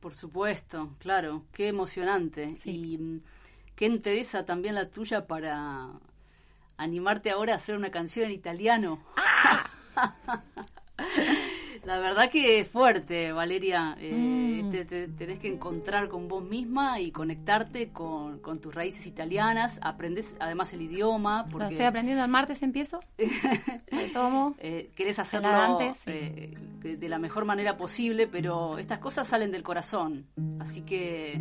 Por 0.00 0.14
supuesto, 0.14 0.90
claro, 0.98 1.44
qué 1.52 1.68
emocionante. 1.68 2.56
Sí. 2.56 2.70
Y 2.70 2.98
mm, 2.98 3.22
qué 3.76 3.86
interesa 3.86 4.44
también 4.44 4.74
la 4.74 4.90
tuya 4.90 5.26
para 5.26 5.90
animarte 6.76 7.30
ahora 7.30 7.52
a 7.52 7.56
hacer 7.56 7.76
una 7.76 7.90
canción 7.90 8.26
en 8.26 8.32
italiano. 8.32 9.02
la 11.84 11.98
verdad 11.98 12.30
que 12.30 12.60
es 12.60 12.68
fuerte, 12.68 13.32
Valeria. 13.32 13.96
Eh, 13.98 14.12
Mm. 14.62 14.70
te, 14.70 14.84
te- 14.84 15.08
tenés 15.08 15.38
que 15.40 15.48
encontrar 15.48 16.08
con 16.08 16.28
vos 16.28 16.42
misma 16.44 17.00
y 17.00 17.10
conectarte 17.10 17.90
con, 17.90 18.38
con 18.38 18.60
tus 18.60 18.74
raíces 18.74 19.06
italianas. 19.06 19.78
Aprendes 19.82 20.36
además 20.38 20.72
el 20.72 20.82
idioma. 20.82 21.44
Lo 21.52 21.64
estoy 21.64 21.84
aprendiendo 21.84 22.24
el 22.24 22.30
martes 22.30 22.62
empiezo. 22.62 23.00
Retomo. 23.90 24.54
eh, 24.58 24.90
querés 24.94 25.18
hacerlo 25.18 25.78
sí. 25.94 26.10
eh, 26.10 26.54
de, 26.80 26.96
de 26.96 27.08
la 27.08 27.18
mejor 27.18 27.44
manera 27.44 27.76
posible, 27.76 28.26
pero 28.28 28.78
estas 28.78 28.98
cosas 28.98 29.26
salen 29.26 29.50
del 29.50 29.62
corazón. 29.62 30.26
Así 30.60 30.82
que 30.82 31.40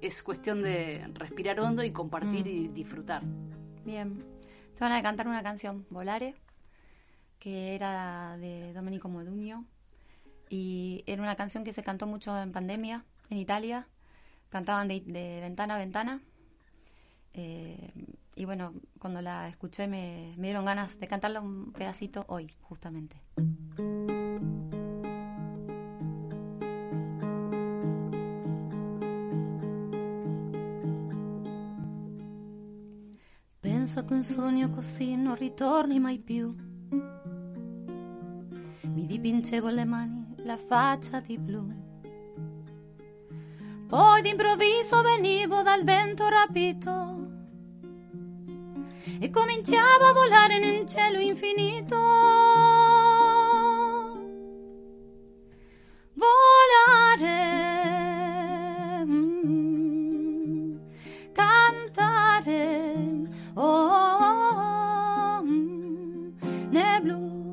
es 0.00 0.22
cuestión 0.22 0.62
de 0.62 1.06
respirar 1.14 1.58
hondo 1.60 1.82
y 1.84 1.90
compartir 1.92 2.44
Mm. 2.46 2.48
y 2.48 2.68
disfrutar. 2.68 3.22
Bien. 3.84 4.22
Te 4.74 4.84
van 4.84 4.92
a 4.92 5.00
cantar 5.00 5.26
una 5.28 5.42
canción, 5.42 5.86
Volare, 5.88 6.34
que 7.46 7.76
era 7.76 8.36
de 8.38 8.72
Domenico 8.72 9.08
Modugno. 9.08 9.64
Y 10.50 11.04
era 11.06 11.22
una 11.22 11.36
canción 11.36 11.62
que 11.62 11.72
se 11.72 11.84
cantó 11.84 12.08
mucho 12.08 12.36
en 12.36 12.50
pandemia, 12.50 13.04
en 13.30 13.38
Italia. 13.38 13.86
Cantaban 14.48 14.88
de, 14.88 15.00
de 15.02 15.38
ventana 15.42 15.76
a 15.76 15.78
ventana. 15.78 16.20
Eh, 17.34 17.92
y 18.34 18.44
bueno, 18.46 18.74
cuando 18.98 19.22
la 19.22 19.48
escuché 19.48 19.86
me, 19.86 20.34
me 20.36 20.48
dieron 20.48 20.64
ganas 20.64 20.98
de 20.98 21.06
cantarla 21.06 21.40
un 21.40 21.72
pedacito 21.72 22.24
hoy, 22.26 22.52
justamente. 22.62 23.22
Penso 33.60 34.04
che 34.04 34.14
un 34.14 34.24
sogno 34.24 34.68
così 34.70 35.14
non 35.14 35.36
ritorni 35.36 36.00
mai 36.00 36.18
più. 36.18 36.65
Dipingevo 39.26 39.70
le 39.70 39.84
mani, 39.84 40.24
la 40.44 40.56
faccia 40.56 41.18
di 41.18 41.36
blu. 41.36 41.66
Poi 43.88 44.22
d'improvviso 44.22 45.02
venivo 45.02 45.62
dal 45.62 45.82
vento 45.82 46.28
rapito 46.28 47.26
e 49.18 49.28
cominciavo 49.28 50.04
a 50.04 50.12
volare 50.12 50.78
un 50.78 50.86
cielo 50.86 51.18
infinito. 51.18 51.96
Volare, 56.14 57.24
mm, 59.06 60.76
cantare, 61.32 62.94
oh, 63.54 63.62
oh, 64.22 65.42
mm, 65.42 66.28
nel 66.70 67.02
blu, 67.02 67.45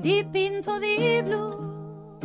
dipinto 0.00 0.78
di 0.78 1.22
blu, 1.22 2.18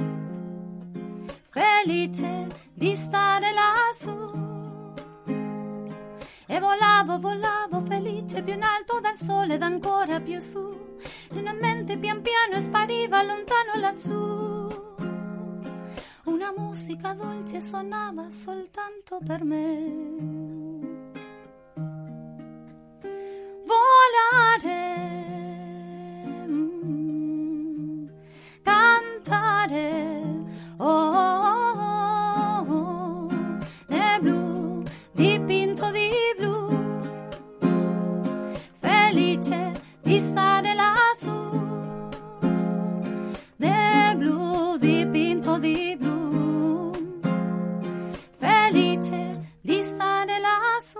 felice 1.49 2.47
di 2.73 2.95
stare 2.95 3.51
lassù. 3.51 4.43
E 6.47 6.59
volavo, 6.59 7.19
volavo 7.19 7.81
felice 7.81 8.41
più 8.43 8.53
in 8.53 8.63
alto 8.63 8.99
dal 8.99 9.17
sole 9.17 9.55
ed 9.55 9.61
ancora 9.61 10.21
più 10.21 10.39
su. 10.39 10.97
Una 11.31 11.53
mente 11.53 11.97
pian 11.97 12.21
piano 12.21 12.59
spariva 12.61 13.21
lontano 13.23 13.75
lassù. 13.77 14.67
Una 16.25 16.53
musica 16.55 17.13
dolce 17.13 17.59
suonava 17.59 18.29
soltanto 18.29 19.19
per 19.25 19.43
me. 19.43 20.13
Volare, 23.65 24.94
oh, 29.67 30.85
oh, 30.85 31.73
oh, 31.79 32.71
oh, 32.71 33.27
nel 33.87 34.21
blu, 34.21 34.83
dipinto 35.13 35.91
di 35.91 36.09
blu, 36.37 36.69
felice 38.79 39.71
di 40.03 40.19
stare 40.19 40.73
lassù, 40.75 41.31
nel 43.57 44.17
blu, 44.17 44.77
dipinto 44.77 45.57
di 45.57 45.95
blu, 45.99 46.91
felice 48.37 49.49
di 49.61 49.81
stare 49.81 50.39
lassù. 50.39 50.99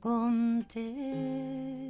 Con 0.00 0.64
te. 0.72 1.89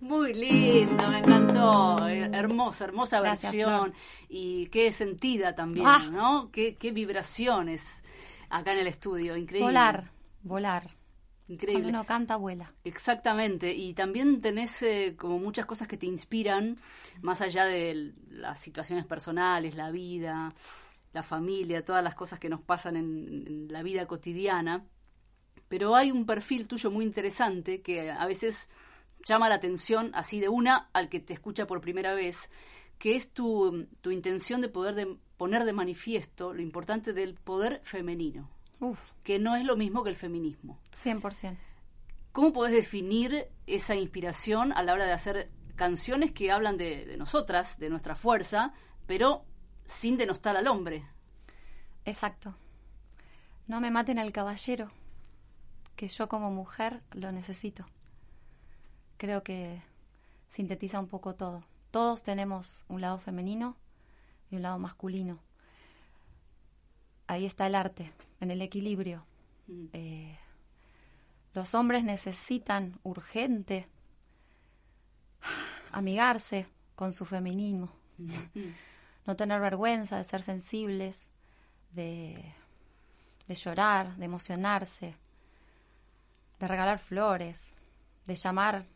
Muy 0.00 0.32
lindo, 0.32 1.08
me 1.10 1.18
encantó. 1.18 2.08
Eh, 2.08 2.30
Hermosa, 2.32 2.84
hermosa 2.84 3.20
Gracias, 3.20 3.52
versión. 3.52 3.92
Y 4.28 4.66
qué 4.66 4.92
sentida 4.92 5.54
también, 5.54 5.86
Ah. 5.86 6.08
¿no? 6.10 6.50
Qué, 6.50 6.76
qué 6.76 6.90
vibraciones 6.90 8.02
acá 8.48 8.72
en 8.72 8.78
el 8.78 8.86
estudio. 8.86 9.36
Increíble. 9.36 9.66
Volar, 9.66 10.10
volar. 10.42 10.90
Increíble. 11.48 11.82
Cuando 11.82 11.98
uno 11.98 12.06
canta, 12.06 12.36
vuela. 12.36 12.72
Exactamente, 12.84 13.74
y 13.74 13.92
también 13.92 14.40
tenés 14.40 14.82
eh, 14.82 15.16
como 15.18 15.38
muchas 15.38 15.66
cosas 15.66 15.88
que 15.88 15.96
te 15.96 16.06
inspiran, 16.06 16.78
más 17.22 17.40
allá 17.40 17.64
de 17.64 18.14
las 18.30 18.60
situaciones 18.60 19.04
personales, 19.04 19.74
la 19.74 19.90
vida, 19.90 20.54
la 21.12 21.22
familia, 21.24 21.84
todas 21.84 22.04
las 22.04 22.14
cosas 22.14 22.38
que 22.38 22.48
nos 22.48 22.60
pasan 22.62 22.96
en, 22.96 23.44
en 23.46 23.68
la 23.72 23.82
vida 23.82 24.06
cotidiana. 24.06 24.84
Pero 25.68 25.96
hay 25.96 26.10
un 26.12 26.24
perfil 26.24 26.68
tuyo 26.68 26.90
muy 26.90 27.04
interesante 27.04 27.82
que 27.82 28.10
a 28.12 28.26
veces 28.26 28.68
llama 29.26 29.48
la 29.48 29.56
atención 29.56 30.10
así 30.14 30.40
de 30.40 30.48
una 30.48 30.88
al 30.92 31.08
que 31.08 31.20
te 31.20 31.32
escucha 31.32 31.66
por 31.66 31.80
primera 31.80 32.14
vez, 32.14 32.50
que 32.98 33.16
es 33.16 33.30
tu, 33.32 33.86
tu 34.00 34.10
intención 34.10 34.60
de 34.60 34.68
poder 34.68 34.94
de- 34.94 35.16
poner 35.36 35.64
de 35.64 35.72
manifiesto 35.72 36.52
lo 36.52 36.60
importante 36.60 37.12
del 37.12 37.34
poder 37.34 37.80
femenino, 37.84 38.50
Uf, 38.80 39.12
que 39.22 39.38
no 39.38 39.56
es 39.56 39.64
lo 39.64 39.76
mismo 39.76 40.02
que 40.02 40.10
el 40.10 40.16
feminismo. 40.16 40.78
100%. 40.92 41.56
¿Cómo 42.32 42.52
podés 42.52 42.72
definir 42.74 43.46
esa 43.66 43.94
inspiración 43.94 44.72
a 44.72 44.82
la 44.82 44.92
hora 44.92 45.06
de 45.06 45.12
hacer 45.12 45.50
canciones 45.76 46.30
que 46.32 46.50
hablan 46.52 46.76
de, 46.76 47.04
de 47.06 47.16
nosotras, 47.16 47.78
de 47.78 47.88
nuestra 47.90 48.14
fuerza, 48.14 48.72
pero 49.06 49.44
sin 49.86 50.16
denostar 50.16 50.56
al 50.56 50.68
hombre? 50.68 51.02
Exacto. 52.04 52.54
No 53.66 53.80
me 53.80 53.90
maten 53.90 54.18
al 54.18 54.30
caballero, 54.32 54.90
que 55.96 56.08
yo 56.08 56.28
como 56.28 56.50
mujer 56.50 57.02
lo 57.12 57.32
necesito. 57.32 57.86
Creo 59.20 59.42
que 59.42 59.82
sintetiza 60.48 60.98
un 60.98 61.06
poco 61.06 61.34
todo. 61.34 61.62
Todos 61.90 62.22
tenemos 62.22 62.86
un 62.88 63.02
lado 63.02 63.18
femenino 63.18 63.76
y 64.50 64.56
un 64.56 64.62
lado 64.62 64.78
masculino. 64.78 65.38
Ahí 67.26 67.44
está 67.44 67.66
el 67.66 67.74
arte, 67.74 68.14
en 68.40 68.50
el 68.50 68.62
equilibrio. 68.62 69.26
Eh, 69.92 70.38
los 71.52 71.74
hombres 71.74 72.02
necesitan 72.02 72.98
urgente 73.02 73.88
amigarse 75.92 76.66
con 76.94 77.12
su 77.12 77.26
feminismo, 77.26 77.92
no 79.26 79.36
tener 79.36 79.60
vergüenza 79.60 80.16
de 80.16 80.24
ser 80.24 80.42
sensibles, 80.42 81.28
de, 81.92 82.54
de 83.46 83.54
llorar, 83.54 84.16
de 84.16 84.24
emocionarse, 84.24 85.14
de 86.58 86.66
regalar 86.66 86.98
flores, 86.98 87.74
de 88.24 88.34
llamar 88.34 88.86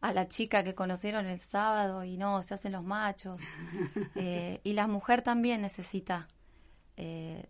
a 0.00 0.12
la 0.12 0.28
chica 0.28 0.62
que 0.62 0.74
conocieron 0.74 1.26
el 1.26 1.40
sábado 1.40 2.04
y 2.04 2.18
no, 2.18 2.42
se 2.42 2.54
hacen 2.54 2.72
los 2.72 2.84
machos. 2.84 3.40
Eh, 4.16 4.60
y 4.62 4.74
la 4.74 4.86
mujer 4.86 5.22
también 5.22 5.60
necesita 5.60 6.28
eh, 6.96 7.48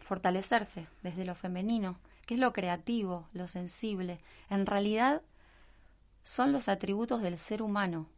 fortalecerse 0.00 0.86
desde 1.02 1.24
lo 1.24 1.34
femenino, 1.34 1.98
que 2.26 2.34
es 2.34 2.40
lo 2.40 2.52
creativo, 2.52 3.28
lo 3.32 3.46
sensible. 3.46 4.20
En 4.48 4.66
realidad 4.66 5.22
son 6.24 6.50
los 6.52 6.68
atributos 6.68 7.22
del 7.22 7.38
ser 7.38 7.62
humano 7.62 8.08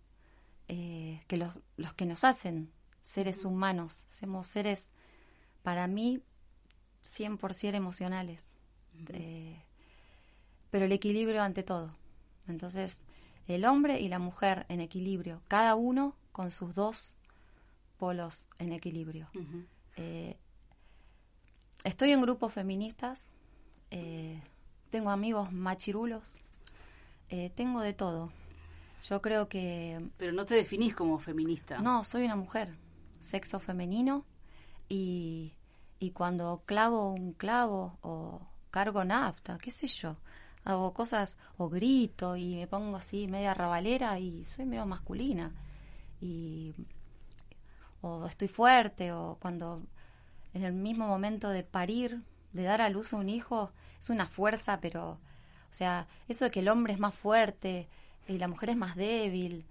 eh, 0.68 1.22
que 1.26 1.36
los, 1.36 1.52
los 1.76 1.92
que 1.94 2.06
nos 2.06 2.24
hacen 2.24 2.72
seres 3.02 3.44
humanos. 3.44 4.06
Somos 4.08 4.46
seres, 4.46 4.88
para 5.62 5.86
mí, 5.86 6.22
100% 7.04 7.74
emocionales. 7.74 8.54
Pero 10.72 10.86
el 10.86 10.92
equilibrio 10.92 11.42
ante 11.42 11.62
todo. 11.62 11.94
Entonces, 12.48 13.04
el 13.46 13.66
hombre 13.66 14.00
y 14.00 14.08
la 14.08 14.18
mujer 14.18 14.64
en 14.70 14.80
equilibrio, 14.80 15.42
cada 15.46 15.74
uno 15.74 16.16
con 16.32 16.50
sus 16.50 16.74
dos 16.74 17.14
polos 17.98 18.48
en 18.58 18.72
equilibrio. 18.72 19.28
Eh, 19.96 20.38
estoy 21.84 22.12
en 22.12 22.22
grupos 22.22 22.54
feministas, 22.54 23.28
eh, 23.90 24.40
tengo 24.90 25.10
amigos 25.10 25.52
machirulos, 25.52 26.36
eh, 27.28 27.52
tengo 27.54 27.82
de 27.82 27.92
todo. 27.92 28.32
Yo 29.04 29.20
creo 29.20 29.50
que 29.50 30.00
Pero 30.16 30.32
no 30.32 30.46
te 30.46 30.54
definís 30.54 30.94
como 30.94 31.18
feminista. 31.18 31.80
no, 31.80 32.02
soy 32.04 32.24
una 32.24 32.36
mujer, 32.36 32.74
sexo 33.20 33.60
femenino 33.60 34.24
y, 34.88 35.52
y 35.98 36.12
cuando 36.12 36.62
clavo 36.64 37.12
un 37.12 37.34
clavo 37.34 37.98
o 38.00 38.40
cargo 38.70 39.04
nafta, 39.04 39.58
qué 39.58 39.70
sé 39.70 39.86
yo, 39.86 40.16
hago 40.64 40.92
cosas 40.94 41.36
o 41.56 41.68
grito 41.68 42.36
y 42.36 42.56
me 42.56 42.66
pongo 42.66 42.96
así 42.96 43.26
media 43.26 43.54
rabalera 43.54 44.18
y 44.18 44.44
soy 44.44 44.64
medio 44.64 44.86
masculina 44.86 45.52
y 46.20 46.72
o 48.00 48.26
estoy 48.26 48.48
fuerte 48.48 49.12
o 49.12 49.38
cuando 49.40 49.82
en 50.54 50.64
el 50.64 50.72
mismo 50.72 51.06
momento 51.06 51.48
de 51.50 51.62
parir, 51.62 52.22
de 52.52 52.62
dar 52.62 52.80
a 52.80 52.90
luz 52.90 53.12
a 53.12 53.16
un 53.16 53.28
hijo, 53.28 53.72
es 54.00 54.10
una 54.10 54.26
fuerza, 54.26 54.80
pero 54.80 55.12
o 55.12 55.74
sea, 55.74 56.06
eso 56.28 56.44
de 56.44 56.50
que 56.50 56.60
el 56.60 56.68
hombre 56.68 56.92
es 56.92 56.98
más 56.98 57.14
fuerte 57.14 57.88
y 58.28 58.38
la 58.38 58.48
mujer 58.48 58.70
es 58.70 58.76
más 58.76 58.94
débil, 58.96 59.64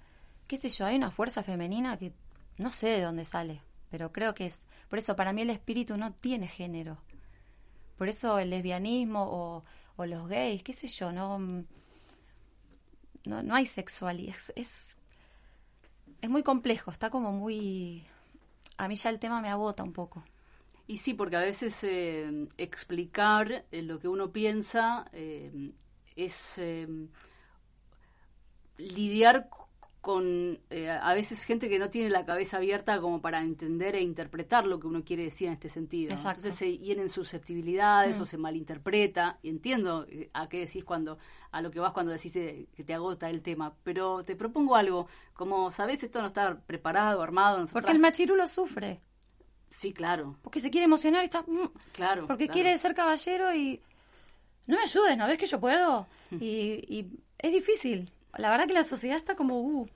qué 0.48 0.58
sé 0.58 0.70
yo, 0.70 0.86
hay 0.86 0.96
una 0.96 1.12
fuerza 1.12 1.44
femenina 1.44 1.98
que 1.98 2.12
no 2.58 2.72
sé 2.72 2.90
de 2.90 3.02
dónde 3.02 3.24
sale, 3.24 3.62
pero 3.90 4.12
creo 4.12 4.34
que 4.34 4.48
es, 4.48 4.66
por 4.90 5.00
eso 5.00 5.16
para 5.16 5.32
mí 5.32 5.44
el 5.44 5.50
espíritu 5.50 5.98
no 5.98 6.12
tiene 6.14 6.48
género. 6.48 6.98
Por 7.98 8.10
eso 8.10 8.40
el 8.40 8.50
lesbianismo 8.50 9.28
o, 9.30 9.64
los 10.06 10.28
gays, 10.28 10.64
qué 10.64 10.74
sé 10.74 10.88
yo, 10.88 11.12
no, 11.12 11.40
no, 13.26 13.44
no 13.44 13.56
hay 13.56 13.66
sexualidad, 13.66 14.36
es, 14.56 14.96
es, 16.22 16.30
muy 16.30 16.44
complejo, 16.44 16.92
está 16.92 17.10
como 17.10 17.32
muy... 17.32 18.06
A 18.78 18.88
mí 18.88 18.96
ya 18.96 19.10
el 19.10 19.20
tema 19.20 19.42
me 19.42 19.50
agota 19.50 19.84
un 19.84 19.94
poco. 19.94 20.24
Y 20.88 20.98
sí, 20.98 21.14
porque 21.14 21.36
a 21.36 21.42
veces 21.42 21.84
eh, 21.84 22.48
explicar 22.58 23.66
eh, 23.72 23.82
lo 23.82 24.00
que 24.00 24.08
uno 24.08 24.32
piensa 24.32 25.08
eh, 25.14 25.72
es 26.16 26.60
lidiar 28.78 29.50
con 30.02 30.60
eh, 30.72 30.90
a 30.90 31.14
veces 31.14 31.46
gente 31.46 31.70
que 31.70 31.78
no 31.78 31.92
tiene 31.92 32.10
la 32.10 32.26
cabeza 32.26 32.58
abierta 32.58 33.00
como 33.00 33.22
para 33.22 33.42
entender 33.44 33.96
e 33.96 34.02
interpretar 34.02 34.66
lo 34.66 34.80
que 34.80 34.88
uno 34.88 35.04
quiere 35.04 35.26
decir 35.26 35.48
en 35.48 35.54
este 35.54 35.70
sentido. 35.70 36.12
Exacto. 36.14 36.40
Entonces 36.40 36.56
se 36.58 36.78
hieren 36.80 37.08
susceptibilidades 37.08 38.18
Mm. 38.18 38.22
o 38.24 38.26
se 38.26 38.38
malinterpreta. 38.40 39.38
Y 39.44 39.50
entiendo 39.50 40.08
eh, 40.10 40.32
a 40.34 40.50
qué 40.50 40.62
decís 40.62 40.84
cuando, 40.84 41.20
a 41.52 41.62
lo 41.62 41.70
que 41.70 41.80
vas 41.80 41.94
cuando 41.94 42.12
decís 42.12 42.36
eh, 42.36 42.68
que 42.76 42.84
te 42.84 42.96
agota 42.96 43.30
el 43.30 43.44
tema. 43.44 43.76
Pero 43.84 44.24
te 44.26 44.36
propongo 44.36 44.76
algo, 44.76 45.08
como 45.34 45.70
sabés, 45.70 46.04
esto 46.04 46.20
no 46.20 46.26
está 46.28 46.60
preparado, 46.66 47.22
armado. 47.22 47.60
Nosotras... 47.60 47.84
Porque 47.84 47.96
el 47.96 48.02
machirulo 48.02 48.48
sufre. 48.48 49.02
Sí, 49.70 49.94
claro, 49.94 50.36
Porque 50.42 50.60
se 50.60 50.70
quiere 50.72 50.86
emocionar 50.86 51.22
y 51.22 51.26
está... 51.26 51.44
mm, 51.44 51.70
claro. 51.94 52.26
Porque 52.28 52.48
claro. 52.48 52.54
quiere 52.54 52.78
ser 52.80 52.96
caballero 52.96 53.54
y... 53.54 53.80
No 54.66 54.78
me 54.78 54.84
ayudes, 54.84 55.16
¿no 55.18 55.28
ves 55.28 55.38
que 55.38 55.46
yo 55.48 55.60
puedo? 55.60 56.08
Mm. 56.32 56.36
Y, 56.42 56.48
y 56.90 57.08
es 57.38 57.52
difícil. 57.54 58.12
La 58.38 58.50
verdad 58.50 58.68
que 58.68 58.74
la 58.74 58.84
sociedad 58.84 59.18
está 59.18 59.36
como... 59.36 59.60
Uh, 59.62 59.88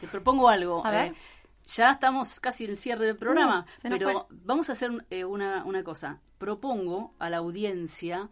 Te 0.00 0.06
propongo 0.06 0.48
algo. 0.48 0.84
A 0.84 0.90
ver. 0.90 1.12
eh, 1.12 1.14
ya 1.68 1.90
estamos 1.92 2.40
casi 2.40 2.64
en 2.64 2.70
el 2.70 2.76
cierre 2.76 3.06
del 3.06 3.16
programa, 3.16 3.66
Uh, 3.84 3.88
pero 3.88 4.26
vamos 4.30 4.68
a 4.68 4.72
hacer 4.72 4.90
eh, 5.10 5.24
una, 5.24 5.64
una 5.64 5.84
cosa. 5.84 6.20
Propongo 6.38 7.14
a 7.18 7.30
la 7.30 7.38
audiencia 7.38 8.28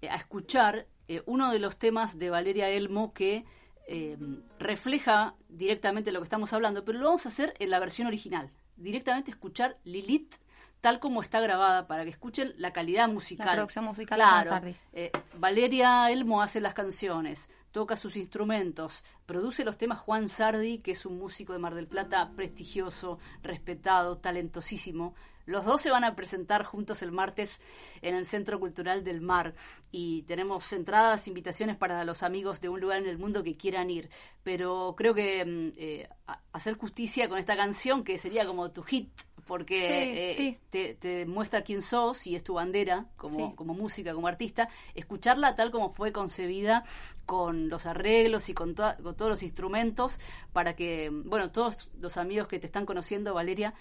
eh, 0.00 0.08
a 0.08 0.14
escuchar 0.14 0.86
eh, 1.08 1.22
uno 1.26 1.50
de 1.50 1.58
los 1.58 1.76
temas 1.78 2.18
de 2.18 2.30
Valeria 2.30 2.68
Elmo 2.68 3.12
que 3.12 3.44
eh, 3.88 4.16
refleja 4.58 5.34
directamente 5.48 6.12
lo 6.12 6.20
que 6.20 6.24
estamos 6.24 6.52
hablando, 6.52 6.84
pero 6.84 6.98
lo 6.98 7.06
vamos 7.06 7.26
a 7.26 7.30
hacer 7.30 7.54
en 7.58 7.70
la 7.70 7.80
versión 7.80 8.06
original. 8.06 8.50
Directamente 8.76 9.30
escuchar 9.30 9.78
Lilith 9.84 10.36
tal 10.80 10.98
como 10.98 11.20
está 11.20 11.40
grabada 11.40 11.86
para 11.86 12.04
que 12.04 12.10
escuchen 12.10 12.54
la 12.56 12.72
calidad 12.72 13.08
musical. 13.08 13.46
La 13.46 13.52
producción 13.52 13.84
musical 13.84 14.20
de. 14.20 14.76
Eh, 14.92 15.12
Valeria 15.38 16.10
Elmo 16.10 16.42
hace 16.42 16.60
las 16.60 16.74
canciones, 16.74 17.48
toca 17.72 17.96
sus 17.96 18.16
instrumentos, 18.16 19.02
produce 19.26 19.64
los 19.64 19.78
temas 19.78 19.98
Juan 19.98 20.28
Sardi, 20.28 20.78
que 20.78 20.92
es 20.92 21.06
un 21.06 21.18
músico 21.18 21.52
de 21.52 21.58
Mar 21.58 21.74
del 21.74 21.88
Plata 21.88 22.30
prestigioso, 22.36 23.18
respetado, 23.42 24.18
talentosísimo. 24.18 25.14
Los 25.44 25.64
dos 25.64 25.82
se 25.82 25.90
van 25.90 26.04
a 26.04 26.14
presentar 26.14 26.62
juntos 26.62 27.02
el 27.02 27.10
martes 27.10 27.60
en 28.00 28.14
el 28.14 28.26
Centro 28.26 28.60
Cultural 28.60 29.02
del 29.02 29.20
Mar 29.20 29.54
y 29.90 30.22
tenemos 30.22 30.72
entradas, 30.72 31.26
invitaciones 31.26 31.76
para 31.76 32.04
los 32.04 32.22
amigos 32.22 32.60
de 32.60 32.68
un 32.68 32.80
lugar 32.80 32.98
en 32.98 33.08
el 33.08 33.18
mundo 33.18 33.42
que 33.42 33.56
quieran 33.56 33.90
ir. 33.90 34.08
Pero 34.44 34.94
creo 34.96 35.14
que 35.14 35.44
mm, 35.44 35.72
eh, 35.76 36.08
hacer 36.52 36.74
justicia 36.76 37.28
con 37.28 37.38
esta 37.38 37.56
canción, 37.56 38.04
que 38.04 38.18
sería 38.18 38.46
como 38.46 38.70
tu 38.70 38.82
hit, 38.82 39.10
porque 39.46 39.80
Sí, 39.80 39.86
eh, 39.92 40.34
sí. 40.36 40.58
Te, 40.70 40.94
te 40.94 41.26
muestra 41.26 41.62
quién 41.62 41.82
sos 41.82 42.26
y 42.26 42.34
es 42.36 42.42
tu 42.44 42.54
bandera 42.54 43.06
como, 43.16 43.34
Sí. 43.50 43.54
como 43.56 43.74
música, 43.74 44.14
como 44.14 44.28
artista, 44.28 44.68
escucharla 44.94 45.54
tal 45.56 45.70
como 45.70 45.90
fue 45.90 46.12
concebida 46.12 46.84
con 47.26 47.68
los 47.68 47.86
arreglos 47.86 48.48
y 48.48 48.54
con, 48.54 48.74
toda- 48.74 48.96
con 48.96 49.16
todos 49.16 49.30
los 49.30 49.42
instrumentos 49.42 50.18
para 50.52 50.74
que, 50.76 51.10
bueno, 51.10 51.50
todos 51.50 51.90
los 52.00 52.16
amigos 52.16 52.46
que 52.48 52.58
te 52.58 52.66
están 52.66 52.86
conociendo, 52.86 53.34
Valeria, 53.34 53.74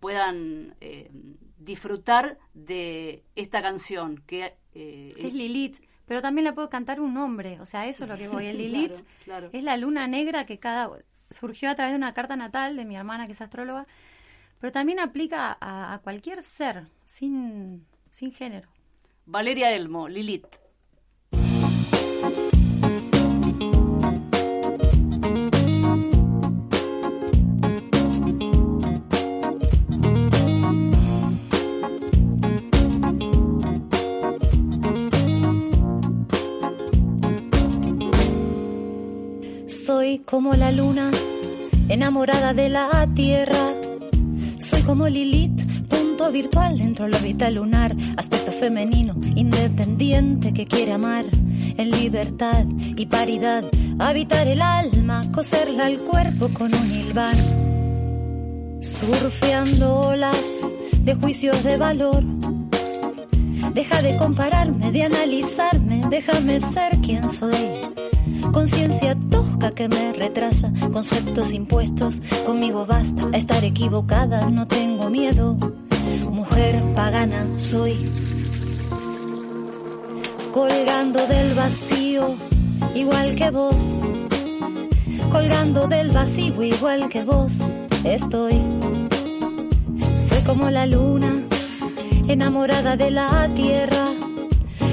puedan 0.00 0.74
eh, 0.80 1.10
disfrutar 1.58 2.38
de 2.54 3.24
esta 3.34 3.62
canción 3.62 4.22
que... 4.26 4.54
eh, 4.74 5.12
que 5.16 5.26
es 5.28 5.34
Lilith. 5.34 5.78
Pero 6.06 6.22
también 6.22 6.44
la 6.44 6.54
puedo 6.54 6.70
cantar 6.70 7.00
un 7.00 7.16
hombre. 7.18 7.60
O 7.60 7.66
sea, 7.66 7.86
eso 7.86 8.04
es 8.04 8.10
lo 8.10 8.16
que 8.16 8.28
voy. 8.28 8.46
El 8.46 8.58
Lilith 8.62 8.92
Claro, 8.92 9.04
claro. 9.24 9.50
es 9.52 9.62
la 9.62 9.76
luna 9.76 10.06
negra 10.06 10.46
que 10.46 10.58
cada 10.58 10.90
surgió 11.30 11.68
a 11.68 11.74
través 11.74 11.92
de 11.92 11.96
una 11.98 12.14
carta 12.14 12.36
natal 12.36 12.76
de 12.76 12.84
mi 12.86 12.96
hermana 12.96 13.26
que 13.26 13.32
es 13.32 13.40
astróloga. 13.42 13.86
Pero 14.60 14.72
también 14.72 14.98
aplica 15.00 15.56
a, 15.60 15.94
a 15.94 15.98
cualquier 16.00 16.42
ser 16.42 16.88
sin, 17.04 17.86
sin 18.10 18.32
género. 18.32 18.68
Valeria 19.26 19.72
Elmo, 19.72 20.08
Lilith. 20.08 20.46
Soy 39.66 40.18
como 40.20 40.54
la 40.54 40.70
luna, 40.72 41.10
enamorada 41.88 42.52
de 42.54 42.68
la 42.68 43.08
tierra. 43.14 43.74
Como 44.88 45.06
Lilith, 45.06 45.86
punto 45.86 46.32
virtual 46.32 46.78
dentro 46.78 47.04
de 47.04 47.10
la 47.10 47.18
órbita 47.18 47.50
lunar. 47.50 47.94
Aspecto 48.16 48.50
femenino, 48.50 49.16
independiente 49.36 50.54
que 50.54 50.64
quiere 50.64 50.94
amar. 50.94 51.26
En 51.76 51.90
libertad 51.90 52.64
y 52.96 53.04
paridad, 53.04 53.66
habitar 53.98 54.48
el 54.48 54.62
alma, 54.62 55.20
coserla 55.34 55.84
al 55.84 55.98
cuerpo 55.98 56.48
con 56.54 56.74
un 56.74 56.90
hilván. 56.90 57.36
Surfeando 58.80 60.00
olas 60.00 60.42
de 61.00 61.14
juicios 61.16 61.62
de 61.62 61.76
valor. 61.76 62.24
Deja 63.74 64.00
de 64.00 64.16
compararme, 64.16 64.90
de 64.90 65.02
analizarme, 65.02 66.00
déjame 66.08 66.62
ser 66.62 66.96
quien 67.02 67.28
soy. 67.28 67.74
Conciencia 68.52 69.17
que 69.72 69.88
me 69.88 70.12
retrasa, 70.12 70.72
conceptos 70.92 71.52
impuestos, 71.52 72.20
conmigo 72.46 72.86
basta 72.86 73.22
estar 73.36 73.64
equivocada, 73.64 74.48
no 74.50 74.66
tengo 74.66 75.10
miedo. 75.10 75.56
Mujer 76.30 76.80
pagana 76.94 77.46
soy. 77.52 78.10
Colgando 80.52 81.26
del 81.26 81.54
vacío, 81.54 82.34
igual 82.94 83.34
que 83.34 83.50
vos. 83.50 84.00
Colgando 85.30 85.86
del 85.86 86.10
vacío, 86.12 86.62
igual 86.62 87.08
que 87.08 87.22
vos, 87.22 87.60
estoy. 88.04 88.62
Soy 90.16 90.42
como 90.42 90.70
la 90.70 90.86
luna, 90.86 91.44
enamorada 92.26 92.96
de 92.96 93.10
la 93.10 93.50
tierra. 93.54 94.14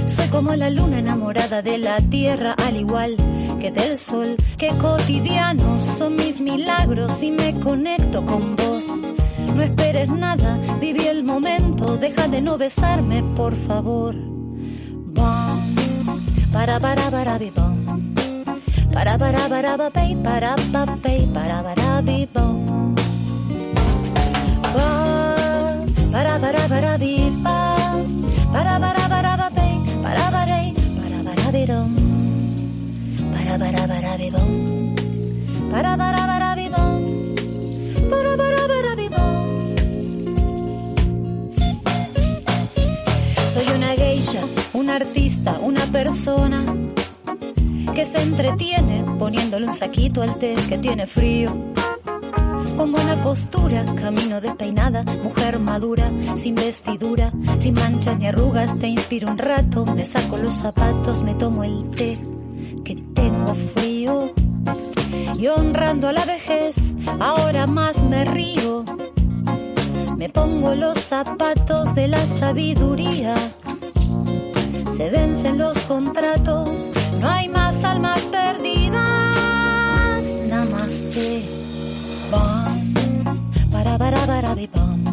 Soy 0.06 0.28
como 0.28 0.56
la 0.56 0.70
luna 0.70 1.00
enamorada 1.00 1.62
de 1.62 1.78
la 1.78 2.00
tierra, 2.02 2.56
al 2.58 2.76
igual 2.76 3.18
que 3.66 3.72
del 3.72 3.98
sol, 3.98 4.38
que 4.60 4.68
cotidianos 4.78 5.84
son 5.84 6.16
mis 6.16 6.40
milagros 6.40 7.24
y 7.24 7.32
me 7.32 7.60
conecto 7.60 8.24
con 8.24 8.56
vos. 8.56 8.86
No 9.56 9.62
esperes 9.64 10.12
nada, 10.12 10.60
viví 10.80 11.08
el 11.08 11.24
momento, 11.24 11.98
deja 11.98 12.28
de 12.28 12.44
no 12.44 12.60
besarme, 12.60 13.24
por 13.36 13.56
favor. 13.56 14.16
Para 16.54 16.80
para 16.80 17.10
para. 17.10 17.40
Para 18.94 19.18
para 19.18 19.50
para 19.50 19.78
para 19.78 19.78
pa 19.78 19.90
pey, 19.90 21.26
para 21.34 21.64
para 21.64 22.02
para 34.18 34.32
para. 34.32 35.98
Para 35.98 35.98
para 35.98 36.28
para 36.28 36.56
bi 36.56 36.70
bom. 36.70 37.36
Para 38.10 38.38
para 38.38 38.68
para 38.68 38.96
bi 38.96 39.08
bom. 39.10 39.76
Soy 43.48 43.68
una 43.76 43.94
geisha, 43.96 44.42
un 44.74 44.90
artista, 44.90 45.60
una 45.60 45.86
persona 45.88 46.64
que 47.94 48.06
se 48.06 48.22
entretiene 48.22 49.04
poniéndole 49.18 49.68
un 49.68 49.74
saquito 49.74 50.22
al 50.22 50.38
té 50.38 50.56
que 50.68 50.78
tiene 50.78 51.06
frío. 51.06 51.50
Con 52.78 52.92
buena 52.92 53.16
postura, 53.16 53.86
camino 53.96 54.42
despeinada, 54.42 55.04
mujer 55.24 55.60
madura, 55.60 56.12
sin 56.36 56.56
vestidura, 56.56 57.32
sin 57.58 57.74
manchas 57.74 58.18
ni 58.18 58.28
arrugas, 58.28 58.78
te 58.80 58.88
inspiro 58.88 59.32
un 59.32 59.38
rato, 59.38 59.86
me 59.86 60.04
saco 60.04 60.36
los 60.36 60.56
zapatos, 60.56 61.22
me 61.22 61.36
tomo 61.36 61.64
el 61.64 61.90
té 61.92 62.35
tengo 63.26 63.56
frío. 63.56 64.34
Y 65.38 65.48
honrando 65.48 66.10
a 66.10 66.14
la 66.14 66.26
vejez, 66.26 66.96
ahora 67.20 67.66
más 67.68 68.04
me 68.04 68.24
río. 68.26 68.84
Me 70.18 70.30
pongo 70.30 70.76
los 70.76 71.00
zapatos 71.00 71.96
de 71.96 72.08
la 72.08 72.26
sabiduría. 72.28 73.36
Se 74.90 75.10
vencen 75.10 75.58
los 75.58 75.78
contratos, 75.80 76.92
no 77.20 77.30
hay 77.30 77.50
más 77.50 77.84
almas 77.84 78.22
perdidas. 78.28 79.04
Namaste. 80.48 81.44
Bom, 82.32 83.72
para 83.72 83.98
para 83.98 84.20
para 84.26 84.54
bom. 84.54 85.04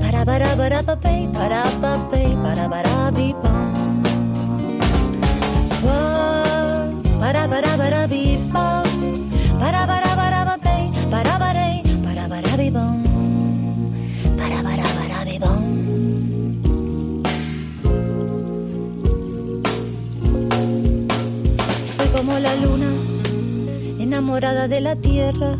Para 0.00 0.24
para 0.24 0.56
para 0.56 0.82
para 0.82 1.62
pa 1.80 2.10
pey, 2.10 2.36
para 2.42 2.68
para 2.68 3.10
para 7.24 7.48
para 7.48 7.76
para 7.78 8.06
bam, 8.06 8.82
para 9.58 9.86
para 9.86 10.14
para 10.14 10.44
bam, 10.44 10.60
para 11.10 11.38
para 11.38 11.80
para 12.04 12.42
para 12.42 12.70
bam, 12.70 13.02
para 14.36 14.62
para 14.62 14.84
para 14.98 15.38
bam. 15.40 15.62
Soy 21.86 22.08
como 22.08 22.38
la 22.38 22.54
luna, 22.56 22.90
enamorada 23.98 24.68
de 24.68 24.82
la 24.82 24.94
tierra. 24.94 25.56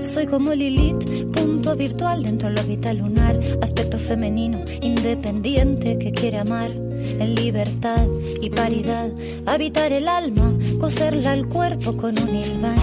Soy 0.00 0.24
como 0.24 0.54
Lilith, 0.54 1.34
punto 1.34 1.76
virtual 1.76 2.22
dentro 2.22 2.48
de 2.48 2.54
la 2.54 2.62
órbita 2.62 2.94
lunar, 2.94 3.38
aspecto 3.60 3.98
femenino, 3.98 4.64
independiente 4.80 5.98
que 5.98 6.12
quiere 6.12 6.38
amar 6.38 6.85
en 7.20 7.34
libertad 7.34 8.06
y 8.40 8.50
paridad, 8.50 9.10
habitar 9.46 9.92
el 9.92 10.08
alma, 10.08 10.52
coserla 10.80 11.32
al 11.32 11.48
cuerpo 11.48 11.96
con 11.96 12.18
un 12.18 12.34
hilván. 12.34 12.76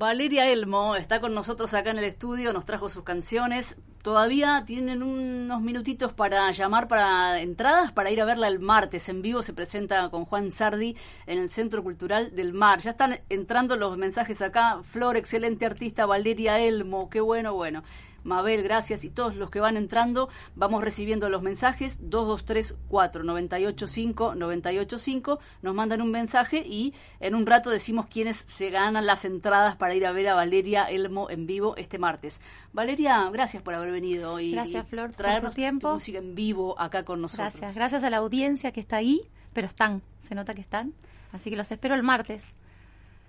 Valeria 0.00 0.50
Elmo 0.50 0.96
está 0.96 1.20
con 1.20 1.34
nosotros 1.34 1.74
acá 1.74 1.90
en 1.90 1.98
el 1.98 2.04
estudio, 2.04 2.54
nos 2.54 2.64
trajo 2.64 2.88
sus 2.88 3.04
canciones. 3.04 3.76
Todavía 4.00 4.64
tienen 4.66 5.02
unos 5.02 5.60
minutitos 5.60 6.14
para 6.14 6.50
llamar 6.52 6.88
para 6.88 7.38
entradas 7.42 7.92
para 7.92 8.10
ir 8.10 8.22
a 8.22 8.24
verla 8.24 8.48
el 8.48 8.60
martes. 8.60 9.10
En 9.10 9.20
vivo 9.20 9.42
se 9.42 9.52
presenta 9.52 10.08
con 10.08 10.24
Juan 10.24 10.52
Sardi 10.52 10.96
en 11.26 11.38
el 11.38 11.50
Centro 11.50 11.82
Cultural 11.82 12.34
del 12.34 12.54
Mar. 12.54 12.80
Ya 12.80 12.92
están 12.92 13.20
entrando 13.28 13.76
los 13.76 13.98
mensajes 13.98 14.40
acá. 14.40 14.80
Flor, 14.84 15.18
excelente 15.18 15.66
artista, 15.66 16.06
Valeria 16.06 16.58
Elmo, 16.60 17.10
qué 17.10 17.20
bueno, 17.20 17.52
bueno. 17.52 17.82
Mabel, 18.24 18.62
gracias, 18.62 19.04
y 19.04 19.10
todos 19.10 19.36
los 19.36 19.50
que 19.50 19.60
van 19.60 19.76
entrando, 19.76 20.28
vamos 20.54 20.82
recibiendo 20.82 21.28
los 21.28 21.42
mensajes 21.42 21.98
2234 22.00 23.24
985 23.24 24.34
985, 24.34 25.38
nos 25.62 25.74
mandan 25.74 26.02
un 26.02 26.10
mensaje 26.10 26.64
y 26.66 26.94
en 27.20 27.34
un 27.34 27.46
rato 27.46 27.70
decimos 27.70 28.06
quiénes 28.06 28.44
se 28.46 28.70
ganan 28.70 29.06
las 29.06 29.24
entradas 29.24 29.76
para 29.76 29.94
ir 29.94 30.06
a 30.06 30.12
ver 30.12 30.28
a 30.28 30.34
Valeria 30.34 30.84
Elmo 30.84 31.30
en 31.30 31.46
vivo 31.46 31.76
este 31.76 31.98
martes. 31.98 32.40
Valeria, 32.72 33.28
gracias 33.30 33.62
por 33.62 33.74
haber 33.74 33.90
venido 33.90 34.40
y 34.40 34.52
Gracias, 34.52 34.86
Flor, 34.88 35.12
traernos 35.12 35.52
tu 35.52 35.56
tiempo. 35.56 35.92
música 35.94 36.18
en 36.18 36.34
vivo 36.34 36.78
acá 36.80 37.04
con 37.04 37.20
nosotros. 37.20 37.46
Gracias, 37.48 37.74
gracias 37.74 38.04
a 38.04 38.10
la 38.10 38.18
audiencia 38.18 38.72
que 38.72 38.80
está 38.80 38.96
ahí, 38.96 39.20
pero 39.52 39.66
están, 39.66 40.02
se 40.20 40.34
nota 40.34 40.54
que 40.54 40.60
están. 40.60 40.92
Así 41.32 41.50
que 41.50 41.56
los 41.56 41.70
espero 41.70 41.94
el 41.94 42.02
martes. 42.02 42.56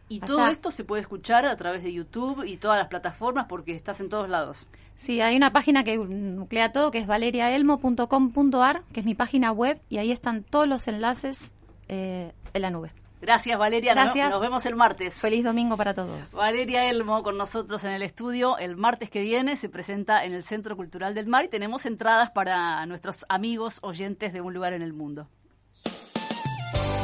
Y 0.09 0.17
Allá. 0.17 0.25
todo 0.27 0.47
esto 0.47 0.71
se 0.71 0.83
puede 0.83 1.01
escuchar 1.01 1.45
a 1.45 1.55
través 1.55 1.83
de 1.83 1.93
YouTube 1.93 2.43
y 2.43 2.57
todas 2.57 2.77
las 2.77 2.87
plataformas 2.87 3.45
porque 3.47 3.73
estás 3.73 3.99
en 4.01 4.09
todos 4.09 4.27
lados. 4.27 4.67
Sí, 4.95 5.19
hay 5.21 5.35
una 5.35 5.51
página 5.51 5.83
que 5.83 5.97
nuclea 5.97 6.71
todo, 6.71 6.91
que 6.91 6.99
es 6.99 7.07
valeriaelmo.com.ar, 7.07 8.83
que 8.93 8.99
es 8.99 9.05
mi 9.05 9.15
página 9.15 9.51
web, 9.51 9.79
y 9.89 9.97
ahí 9.97 10.11
están 10.11 10.43
todos 10.43 10.67
los 10.67 10.87
enlaces 10.87 11.51
eh, 11.87 12.31
en 12.53 12.61
la 12.61 12.69
nube. 12.69 12.91
Gracias 13.19 13.57
Valeria, 13.59 13.93
Nos- 13.93 14.05
Gracias. 14.05 14.29
nos 14.31 14.41
vemos 14.41 14.65
el 14.65 14.75
martes. 14.75 15.13
Feliz 15.13 15.43
domingo 15.43 15.77
para 15.77 15.93
todos. 15.93 16.33
Valeria 16.33 16.89
Elmo 16.89 17.21
con 17.21 17.37
nosotros 17.37 17.83
en 17.83 17.91
el 17.91 18.01
estudio. 18.01 18.57
El 18.57 18.77
martes 18.77 19.11
que 19.11 19.21
viene 19.21 19.57
se 19.57 19.69
presenta 19.69 20.25
en 20.25 20.33
el 20.33 20.41
Centro 20.41 20.75
Cultural 20.75 21.13
del 21.13 21.27
Mar 21.27 21.45
y 21.45 21.47
tenemos 21.47 21.85
entradas 21.85 22.31
para 22.31 22.83
nuestros 22.87 23.25
amigos 23.29 23.77
oyentes 23.83 24.33
de 24.33 24.41
Un 24.41 24.53
lugar 24.55 24.73
en 24.73 24.81
el 24.81 24.93
mundo. 24.93 25.27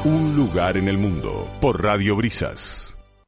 Un 0.05 0.35
lugar 0.35 0.77
en 0.77 0.87
el 0.87 0.97
mundo 0.97 1.47
por 1.61 1.83
Radio 1.83 2.15
Brisas. 2.15 2.86